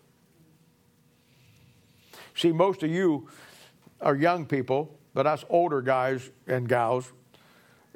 [2.36, 3.28] See, most of you
[4.00, 7.12] are young people, but us older guys and gals,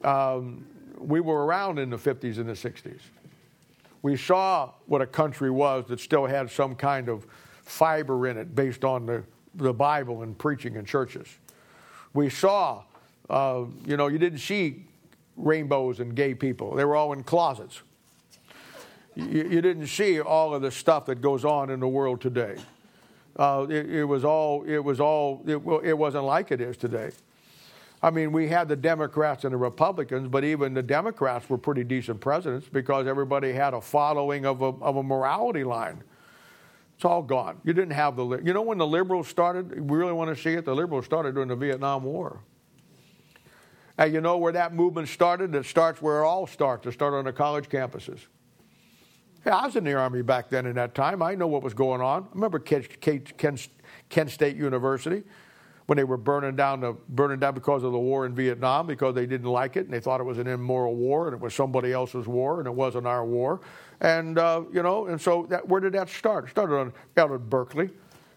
[0.03, 0.67] um,
[0.99, 3.01] we were around in the 50s and the 60s.
[4.03, 7.29] We saw what a country was that still had some kind of
[7.63, 9.23] fiber in it based on the,
[9.55, 11.29] the Bible and preaching in churches.
[12.13, 12.83] We saw
[13.31, 14.85] uh, you know, you didn't see
[15.37, 16.75] rainbows and gay people.
[16.75, 17.83] They were all in closets.
[19.15, 22.57] You, you didn't see all of the stuff that goes on in the world today.
[23.37, 27.11] Uh, it, it, was all, it was all, it, it wasn't like it is today.
[28.01, 31.83] I mean, we had the Democrats and the Republicans, but even the Democrats were pretty
[31.83, 36.03] decent presidents because everybody had a following of a, of a morality line.
[36.95, 37.61] It's all gone.
[37.65, 40.55] You didn't have the, you know, when the liberals started, we really want to see
[40.55, 42.41] it, the liberals started during the Vietnam War.
[43.99, 45.55] And you know where that movement started?
[45.55, 46.87] It starts where it all starts.
[46.87, 48.21] It started on the college campuses.
[49.45, 51.21] Yeah, I was in the Army back then in that time.
[51.21, 52.23] I know what was going on.
[52.23, 55.25] I remember Kent, State University
[55.87, 59.15] when they were burning down, the, burning down because of the war in Vietnam because
[59.15, 61.55] they didn't like it and they thought it was an immoral war and it was
[61.55, 63.61] somebody else's war and it wasn't our war.
[64.01, 66.45] And, uh, you know, and so that, where did that start?
[66.45, 67.89] It started on, out at Berkeley,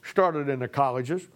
[0.01, 1.27] started in the colleges.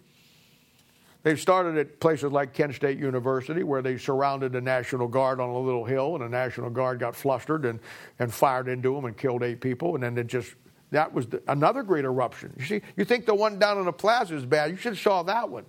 [1.26, 5.48] They started at places like Kent State University, where they surrounded the National Guard on
[5.48, 7.80] a little hill, and the National Guard got flustered and,
[8.20, 9.96] and fired into them and killed eight people.
[9.96, 10.54] And then it just,
[10.92, 12.54] that was the, another great eruption.
[12.56, 14.70] You see, you think the one down in the plaza is bad.
[14.70, 15.64] You should have saw that one.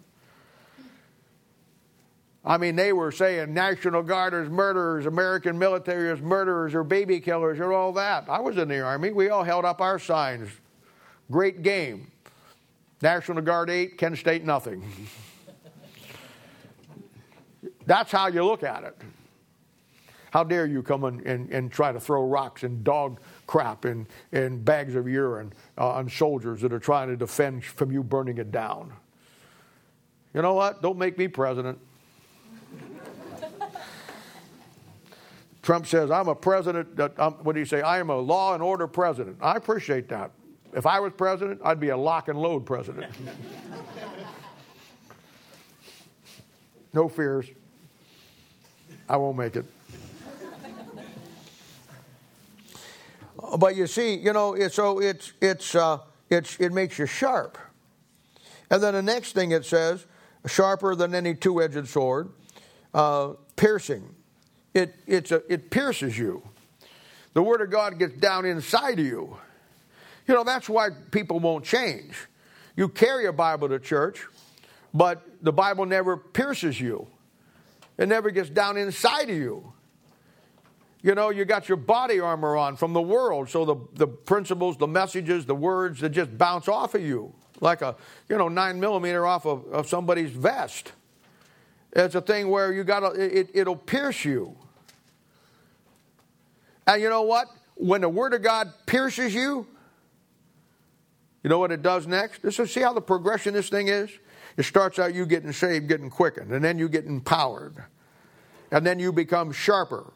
[2.46, 7.20] I mean, they were saying National Guard is murderers, American military is murderers, or baby
[7.20, 8.30] killers, or all that.
[8.30, 9.12] I was in the Army.
[9.12, 10.52] We all held up our signs.
[11.32, 12.12] Great game.
[13.02, 14.84] National Guard 8, Kent State nothing.
[17.88, 18.96] That's how you look at it.
[20.32, 24.06] How dare you come and, and, and try to throw rocks and dog crap and,
[24.34, 28.38] and bags of urine uh, on soldiers that are trying to defend from you burning
[28.38, 28.92] it down?
[30.34, 30.82] You know what?
[30.82, 31.80] Don't make me president.
[35.62, 36.98] Trump says, I'm a president.
[36.98, 37.82] That, um, what do you say?
[37.82, 39.38] I am a law and order president.
[39.42, 40.32] I appreciate that.
[40.74, 43.12] If I was president, I'd be a lock and load president.
[46.94, 47.48] no fears.
[49.10, 49.66] I won't make it.
[53.58, 57.58] but you see, you know, it, so it's, it's, uh, it's, it makes you sharp.
[58.70, 60.06] And then the next thing it says,
[60.46, 62.30] sharper than any two edged sword,
[62.94, 64.16] uh, piercing
[64.78, 66.44] it, it's a, it pierces you.
[67.34, 69.38] The Word of God gets down inside of you.
[70.28, 72.16] You know, that's why people won't change.
[72.76, 74.26] You carry a Bible to church,
[74.94, 77.08] but the Bible never pierces you,
[77.98, 79.74] it never gets down inside of you.
[81.02, 84.78] You know, you got your body armor on from the world, so the, the principles,
[84.78, 87.96] the messages, the words that just bounce off of you like a,
[88.30, 90.92] you know, nine millimeter off of, of somebody's vest.
[91.94, 94.56] It's a thing where you got to, it, it'll pierce you.
[96.86, 97.48] And you know what?
[97.76, 99.68] When the Word of God pierces you,
[101.44, 102.42] you know what it does next?
[102.42, 104.10] This is see how the progression this thing is?
[104.58, 107.86] It starts out you getting saved, getting quickened, and then you get empowered.
[108.72, 110.12] And then you become sharper.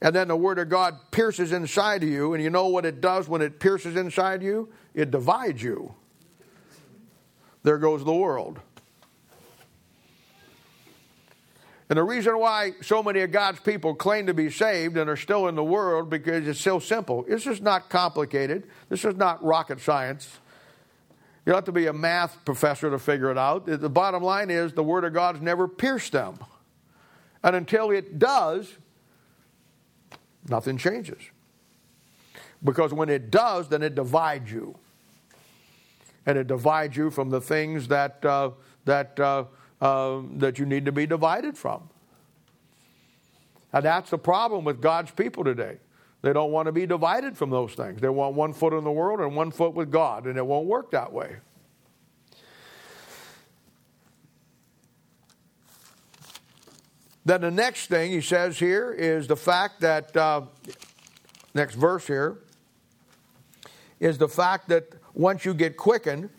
[0.00, 3.00] And then the Word of God pierces inside of you, and you know what it
[3.00, 4.68] does when it pierces inside you?
[4.94, 5.94] It divides you.
[7.64, 8.60] There goes the world.
[11.88, 15.16] And the reason why so many of God's people claim to be saved and are
[15.16, 17.24] still in the world because it's so simple.
[17.28, 18.68] This is not complicated.
[18.88, 20.38] This is not rocket science.
[21.46, 23.66] You don't have to be a math professor to figure it out.
[23.66, 26.38] The bottom line is the Word of God's never pierced them.
[27.44, 28.74] And until it does,
[30.48, 31.22] nothing changes.
[32.64, 34.76] Because when it does, then it divides you.
[36.26, 38.50] And it divides you from the things that, uh,
[38.84, 39.44] that, uh,
[39.80, 41.88] uh, that you need to be divided from.
[43.72, 45.76] And that's the problem with God's people today.
[46.22, 48.00] They don't want to be divided from those things.
[48.00, 50.66] They want one foot in the world and one foot with God, and it won't
[50.66, 51.36] work that way.
[57.24, 60.42] Then the next thing he says here is the fact that, uh,
[61.54, 62.38] next verse here,
[63.98, 66.30] is the fact that once you get quickened,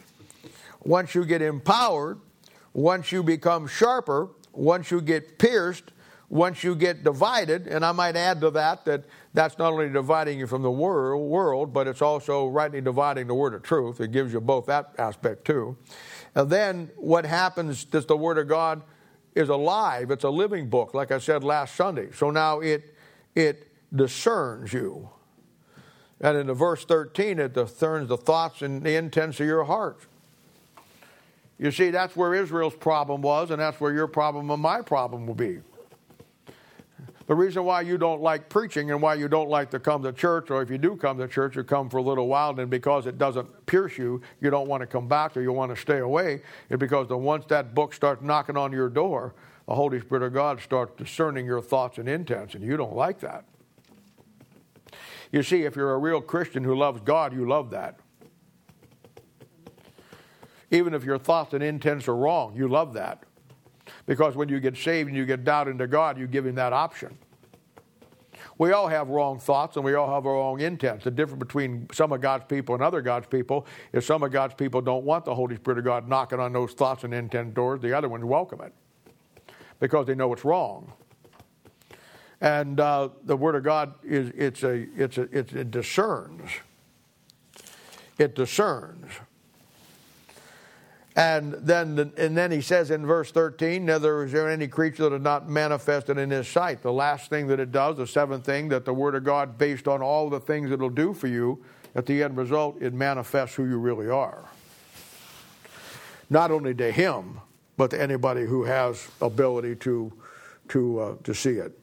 [0.83, 2.19] once you get empowered,
[2.73, 5.91] once you become sharper, once you get pierced,
[6.29, 10.39] once you get divided, and I might add to that that that's not only dividing
[10.39, 14.01] you from the world, world, but it's also rightly dividing the word of truth.
[14.01, 15.77] It gives you both that aspect too.
[16.35, 18.81] And then what happens is the word of God
[19.35, 20.11] is alive.
[20.11, 22.09] It's a living book, like I said last Sunday.
[22.11, 22.93] So now it
[23.35, 25.09] it discerns you.
[26.19, 29.99] And in the verse 13, it discerns the thoughts and the intents of your heart.
[31.59, 35.27] You see, that's where Israel's problem was, and that's where your problem and my problem
[35.27, 35.59] will be.
[37.27, 40.13] The reason why you don't like preaching and why you don't like to come to
[40.13, 42.69] church, or if you do come to church, you come for a little while, and
[42.69, 45.79] because it doesn't pierce you, you don't want to come back or you want to
[45.79, 49.35] stay away, is because the, once that book starts knocking on your door,
[49.67, 53.19] the Holy Spirit of God starts discerning your thoughts and intents, and you don't like
[53.19, 53.43] that.
[55.33, 57.99] You see, if you're a real Christian who loves God, you love that.
[60.71, 63.23] Even if your thoughts and intents are wrong, you love that.
[64.07, 66.73] Because when you get saved and you get down into God, you give Him that
[66.73, 67.15] option.
[68.57, 71.03] We all have wrong thoughts and we all have our wrong intents.
[71.03, 74.55] The difference between some of God's people and other God's people is some of God's
[74.55, 77.81] people don't want the Holy Spirit of God knocking on those thoughts and intent doors.
[77.81, 78.73] The other ones welcome it
[79.79, 80.91] because they know it's wrong.
[82.41, 86.49] And uh, the Word of God is it's a it's a it's, it discerns.
[88.17, 89.11] It discerns.
[91.17, 95.15] And then, and then he says in verse 13, neither is there any creature that
[95.15, 96.83] is not manifested in his sight.
[96.83, 99.87] The last thing that it does, the seventh thing, that the Word of God, based
[99.87, 101.65] on all the things it'll do for you,
[101.95, 104.45] at the end result, it manifests who you really are.
[106.29, 107.41] Not only to him,
[107.77, 110.13] but to anybody who has ability to,
[110.69, 111.79] to, uh, to see it.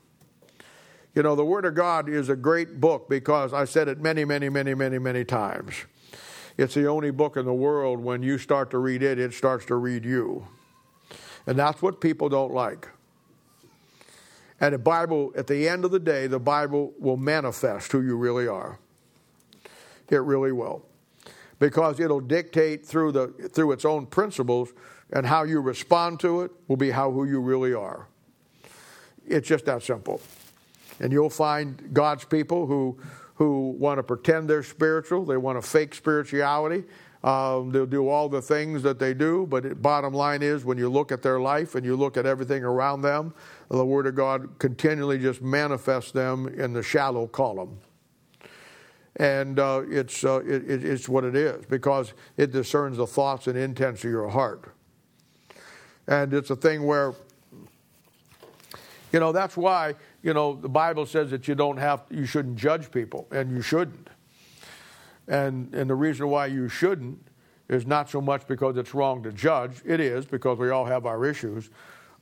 [1.16, 4.24] You know, the Word of God is a great book because I said it many,
[4.24, 5.74] many, many, many, many times.
[6.56, 9.66] It's the only book in the world when you start to read it, it starts
[9.66, 10.47] to read you.
[11.47, 12.89] And that's what people don't like.
[14.60, 18.16] And the Bible, at the end of the day, the Bible will manifest who you
[18.16, 18.78] really are.
[20.09, 20.86] It really will.
[21.59, 24.72] Because it'll dictate through, the, through its own principles,
[25.12, 28.09] and how you respond to it will be how who you really are.
[29.26, 30.20] it's just that simple.
[31.01, 32.98] And you'll find God's people who,
[33.35, 36.85] who want to pretend they're spiritual, they want to fake spirituality.
[37.24, 40.77] Um, they'll do all the things that they do, but it, bottom line is when
[40.77, 43.32] you look at their life and you look at everything around them,
[43.70, 47.78] the Word of God continually just manifests them in the shallow column.
[49.16, 53.56] And uh, it's, uh, it, it's what it is because it discerns the thoughts and
[53.56, 54.74] intents of your heart.
[56.06, 57.15] And it's a thing where,
[59.12, 59.94] you know, that's why,
[60.24, 63.60] you know, the Bible says that you don't have, you shouldn't judge people, and you
[63.60, 64.09] shouldn't.
[65.28, 67.18] And, and the reason why you shouldn't
[67.68, 69.82] is not so much because it's wrong to judge.
[69.84, 71.68] It is because we all have our issues.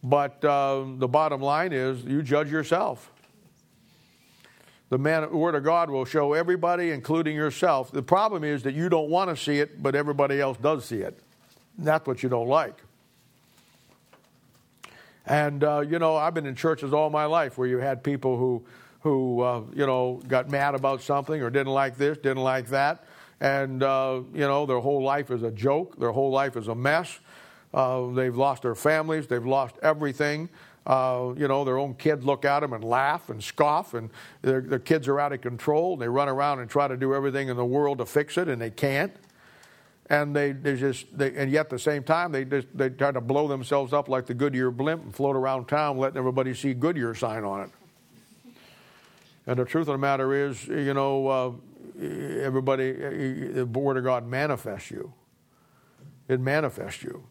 [0.03, 3.13] But uh, the bottom line is you judge yourself.
[4.89, 7.93] The man, Word of God will show everybody, including yourself.
[7.93, 10.99] The problem is that you don't want to see it, but everybody else does see
[10.99, 11.21] it.
[11.79, 12.83] That's what you don't like.
[15.27, 18.37] And, uh, you know, I've been in churches all my life where you had people
[18.37, 18.65] who
[19.03, 23.05] who uh, you know got mad about something or didn't like this, didn't like that,
[23.41, 26.75] and uh, you know their whole life is a joke, their whole life is a
[26.75, 27.19] mess.
[27.75, 30.49] Uh, they've lost their families, they've lost everything.
[30.85, 34.11] Uh, you know, their own kids look at them and laugh and scoff, and
[34.43, 35.97] their, their kids are out of control.
[35.97, 38.61] They run around and try to do everything in the world to fix it, and
[38.61, 39.13] they can't
[40.13, 43.11] and they, they just they, and yet at the same time they just they try
[43.11, 46.75] to blow themselves up like the Goodyear blimp and float around town letting everybody see
[46.75, 47.71] Goodyear sign on it.
[49.47, 51.53] And the truth of the matter is, you know, uh,
[52.43, 55.15] everybody, the Word of God manifests you.
[56.29, 57.25] It manifests you.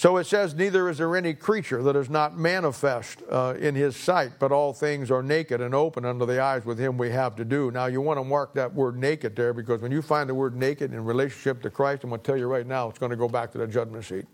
[0.00, 3.94] So it says, Neither is there any creature that is not manifest uh, in his
[3.94, 7.36] sight, but all things are naked and open under the eyes with him we have
[7.36, 7.70] to do.
[7.70, 10.56] Now, you want to mark that word naked there because when you find the word
[10.56, 13.16] naked in relationship to Christ, I'm going to tell you right now, it's going to
[13.16, 14.24] go back to the judgment seat.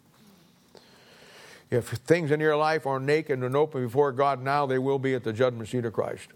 [1.69, 5.17] If things in your life are naked and open before God now, they will be
[5.17, 6.29] at the judgment seat of Christ.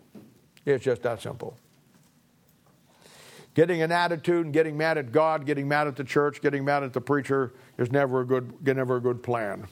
[0.67, 1.57] It's just that simple.
[3.55, 6.83] Getting an attitude and getting mad at God, getting mad at the church, getting mad
[6.83, 9.67] at the preacher is never a good, never a good plan.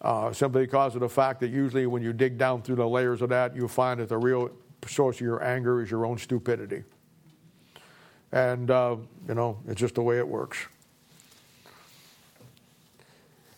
[0.00, 3.22] Uh, simply because of the fact that usually when you dig down through the layers
[3.22, 4.50] of that, you find that the real
[4.86, 6.82] source of your anger is your own stupidity.
[8.32, 8.96] And, uh,
[9.28, 10.58] you know, it's just the way it works.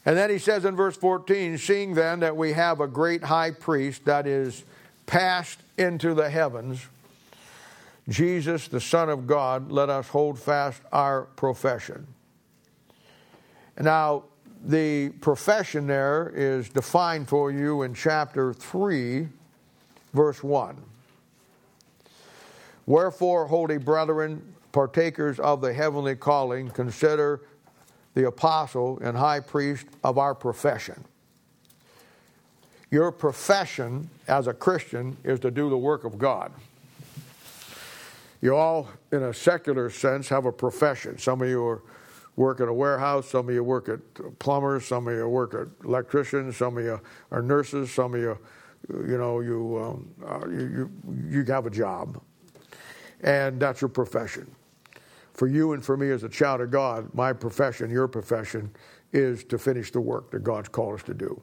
[0.04, 3.52] And then he says in verse 14, Seeing then that we have a great high
[3.52, 4.64] priest that is
[5.06, 6.86] passed into the heavens,
[8.08, 12.06] Jesus, the Son of God, let us hold fast our profession.
[13.80, 14.24] Now,
[14.62, 19.28] the profession there is defined for you in chapter 3,
[20.12, 20.76] verse 1.
[22.86, 27.40] Wherefore, holy brethren, partakers of the heavenly calling, consider
[28.14, 31.04] the apostle and high priest of our profession.
[32.90, 36.52] Your profession as a Christian is to do the work of God.
[38.44, 41.16] You all, in a secular sense, have a profession.
[41.16, 41.82] Some of you are
[42.36, 44.00] work at a warehouse, some of you work at
[44.38, 47.00] plumbers, some of you work at electricians, some of you
[47.30, 48.38] are nurses, some of you,
[48.90, 52.20] you know, you, um, uh, you, you, you have a job.
[53.22, 54.54] And that's your profession
[55.32, 58.70] for you and for me as a child of God, my profession, your profession,
[59.14, 61.40] is to finish the work that God's called us to do.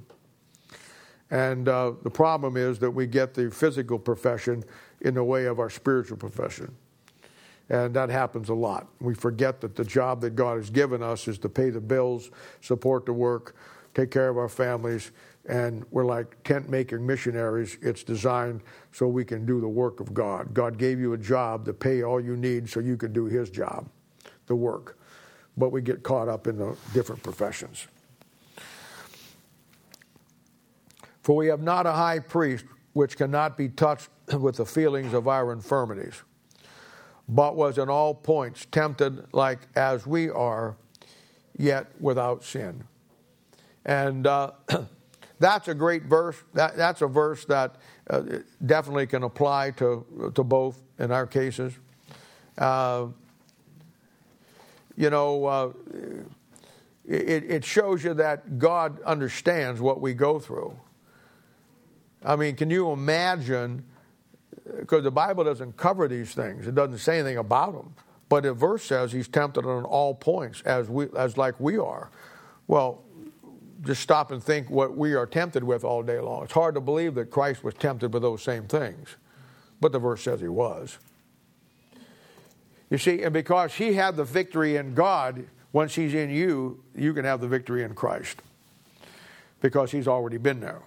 [1.31, 4.63] And uh, the problem is that we get the physical profession
[5.01, 6.75] in the way of our spiritual profession.
[7.72, 8.89] And that happens a lot.
[8.99, 12.30] We forget that the job that God has given us is to pay the bills,
[12.60, 13.56] support the work,
[13.93, 15.11] take care of our families,
[15.48, 17.77] and we're like tent making missionaries.
[17.81, 18.61] It's designed
[18.91, 20.53] so we can do the work of God.
[20.53, 23.49] God gave you a job to pay all you need so you can do His
[23.49, 23.88] job,
[24.48, 24.99] the work.
[25.56, 27.88] But we get caught up in the different professions.
[31.23, 35.30] For we have not a high priest which cannot be touched with the feelings of
[35.30, 36.22] our infirmities,
[37.31, 40.75] but was in all points tempted like as we are,
[41.57, 42.83] yet without sin.
[43.85, 44.51] And uh,
[45.39, 46.35] that's a great verse.
[46.53, 47.77] That, that's a verse that
[48.09, 48.21] uh,
[48.65, 51.73] definitely can apply to, to both in our cases.
[52.57, 53.07] Uh,
[54.97, 55.71] you know, uh,
[57.07, 60.77] it, it shows you that God understands what we go through.
[62.23, 63.85] I mean, can you imagine?
[64.80, 67.93] Because the Bible doesn't cover these things, it doesn't say anything about them.
[68.30, 72.10] But the verse says he's tempted on all points as we as like we are.
[72.68, 73.03] Well,
[73.84, 76.43] just stop and think what we are tempted with all day long.
[76.43, 79.15] It's hard to believe that Christ was tempted with those same things,
[79.81, 80.98] but the verse says he was.
[82.89, 87.14] You see, and because he had the victory in God, once he's in you, you
[87.14, 88.41] can have the victory in Christ
[89.61, 90.81] because he's already been there.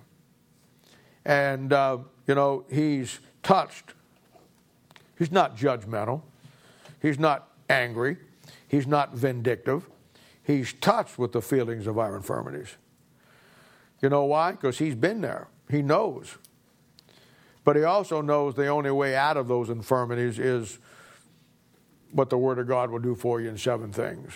[1.25, 3.95] And, uh, you know, he's touched.
[5.17, 6.23] He's not judgmental.
[7.01, 8.17] He's not angry.
[8.67, 9.89] He's not vindictive.
[10.43, 12.77] He's touched with the feelings of our infirmities.
[14.03, 14.53] You know why?
[14.53, 15.49] Because he's been there.
[15.71, 16.37] He knows.
[17.63, 20.79] But he also knows the only way out of those infirmities is
[22.13, 24.35] what the Word of God will do for you in seven things.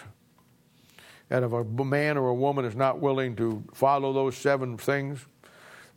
[1.31, 5.27] And if a man or a woman is not willing to follow those seven things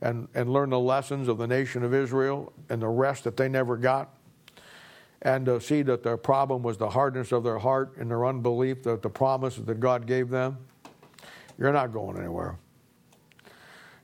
[0.02, 3.48] and, and learn the lessons of the nation of Israel and the rest that they
[3.48, 4.10] never got,
[5.22, 8.84] and to see that their problem was the hardness of their heart and their unbelief
[8.84, 10.57] that the promises that God gave them,
[11.60, 12.57] you're not going anywhere.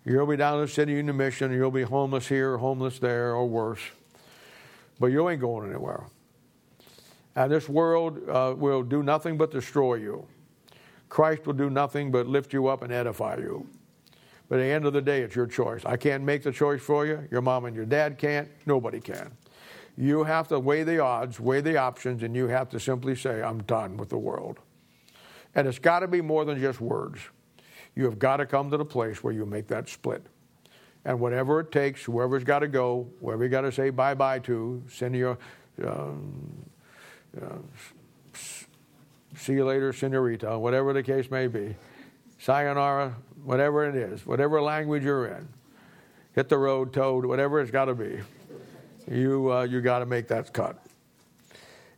[0.05, 3.33] You'll be down in the city in the mission, you'll be homeless here, homeless there,
[3.33, 3.81] or worse.
[4.99, 6.05] But you ain't going anywhere.
[7.35, 10.25] And this world uh, will do nothing but destroy you.
[11.09, 13.67] Christ will do nothing but lift you up and edify you.
[14.49, 15.83] But at the end of the day, it's your choice.
[15.85, 17.27] I can't make the choice for you.
[17.31, 18.47] Your mom and your dad can't.
[18.65, 19.31] Nobody can.
[19.97, 23.41] You have to weigh the odds, weigh the options, and you have to simply say,
[23.41, 24.59] I'm done with the world.
[25.55, 27.19] And it's got to be more than just words.
[27.95, 30.23] You have got to come to the place where you make that split.
[31.03, 34.39] And whatever it takes, whoever's got to go, whoever you got to say bye bye
[34.39, 35.37] to, send your.
[35.83, 36.69] Um,
[37.41, 37.57] uh,
[39.35, 41.75] see you later, senorita, whatever the case may be.
[42.39, 45.47] Sayonara, whatever it is, whatever language you're in.
[46.33, 48.19] Hit the road, toad, whatever it's got to be.
[49.09, 50.83] You, uh, you got to make that cut.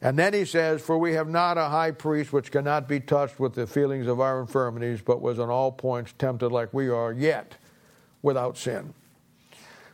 [0.02, 3.40] And then he says, For we have not a high priest which cannot be touched
[3.40, 7.11] with the feelings of our infirmities, but was in all points tempted like we are,
[7.11, 7.57] yet
[8.22, 8.94] without sin.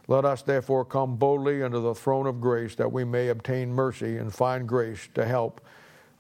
[0.08, 4.18] Let us therefore come boldly unto the throne of grace that we may obtain mercy
[4.18, 5.62] and find grace to help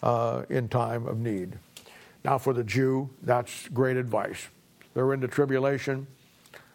[0.02, 1.60] uh, in time of need.
[2.26, 4.48] Now, for the Jew, that's great advice.
[4.96, 6.08] They're into tribulation,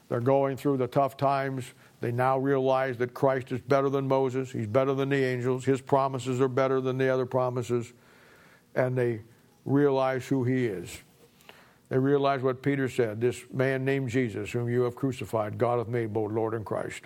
[0.08, 1.64] they're going through the tough times.
[2.00, 5.80] They now realize that Christ is better than Moses, he's better than the angels, his
[5.80, 7.92] promises are better than the other promises,
[8.76, 9.22] and they
[9.64, 10.96] realize who he is.
[11.88, 15.88] They realize what Peter said this man named Jesus, whom you have crucified, God hath
[15.88, 17.02] made both Lord and Christ.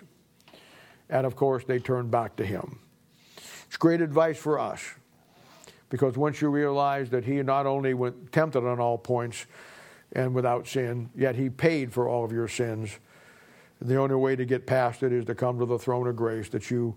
[1.09, 2.77] And of course, they turn back to him.
[3.65, 4.83] It's great advice for us
[5.89, 9.45] because once you realize that he not only went tempted on all points
[10.13, 12.99] and without sin, yet he paid for all of your sins.
[13.81, 16.49] The only way to get past it is to come to the throne of grace
[16.49, 16.95] that you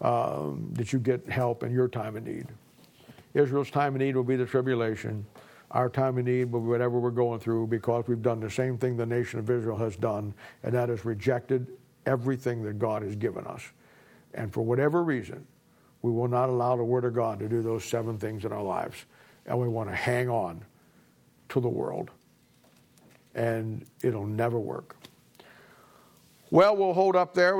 [0.00, 2.46] um, that you get help in your time of need.
[3.32, 5.24] Israel's time of need will be the tribulation.
[5.70, 8.78] Our time of need will be whatever we're going through because we've done the same
[8.78, 11.66] thing the nation of Israel has done, and that is rejected
[12.04, 13.62] everything that God has given us.
[14.34, 15.46] And for whatever reason,
[16.06, 18.62] we will not allow the Word of God to do those seven things in our
[18.62, 18.96] lives.
[19.44, 20.64] And we want to hang on
[21.48, 22.12] to the world.
[23.34, 24.94] And it'll never work.
[26.52, 27.54] Well, we'll hold up there.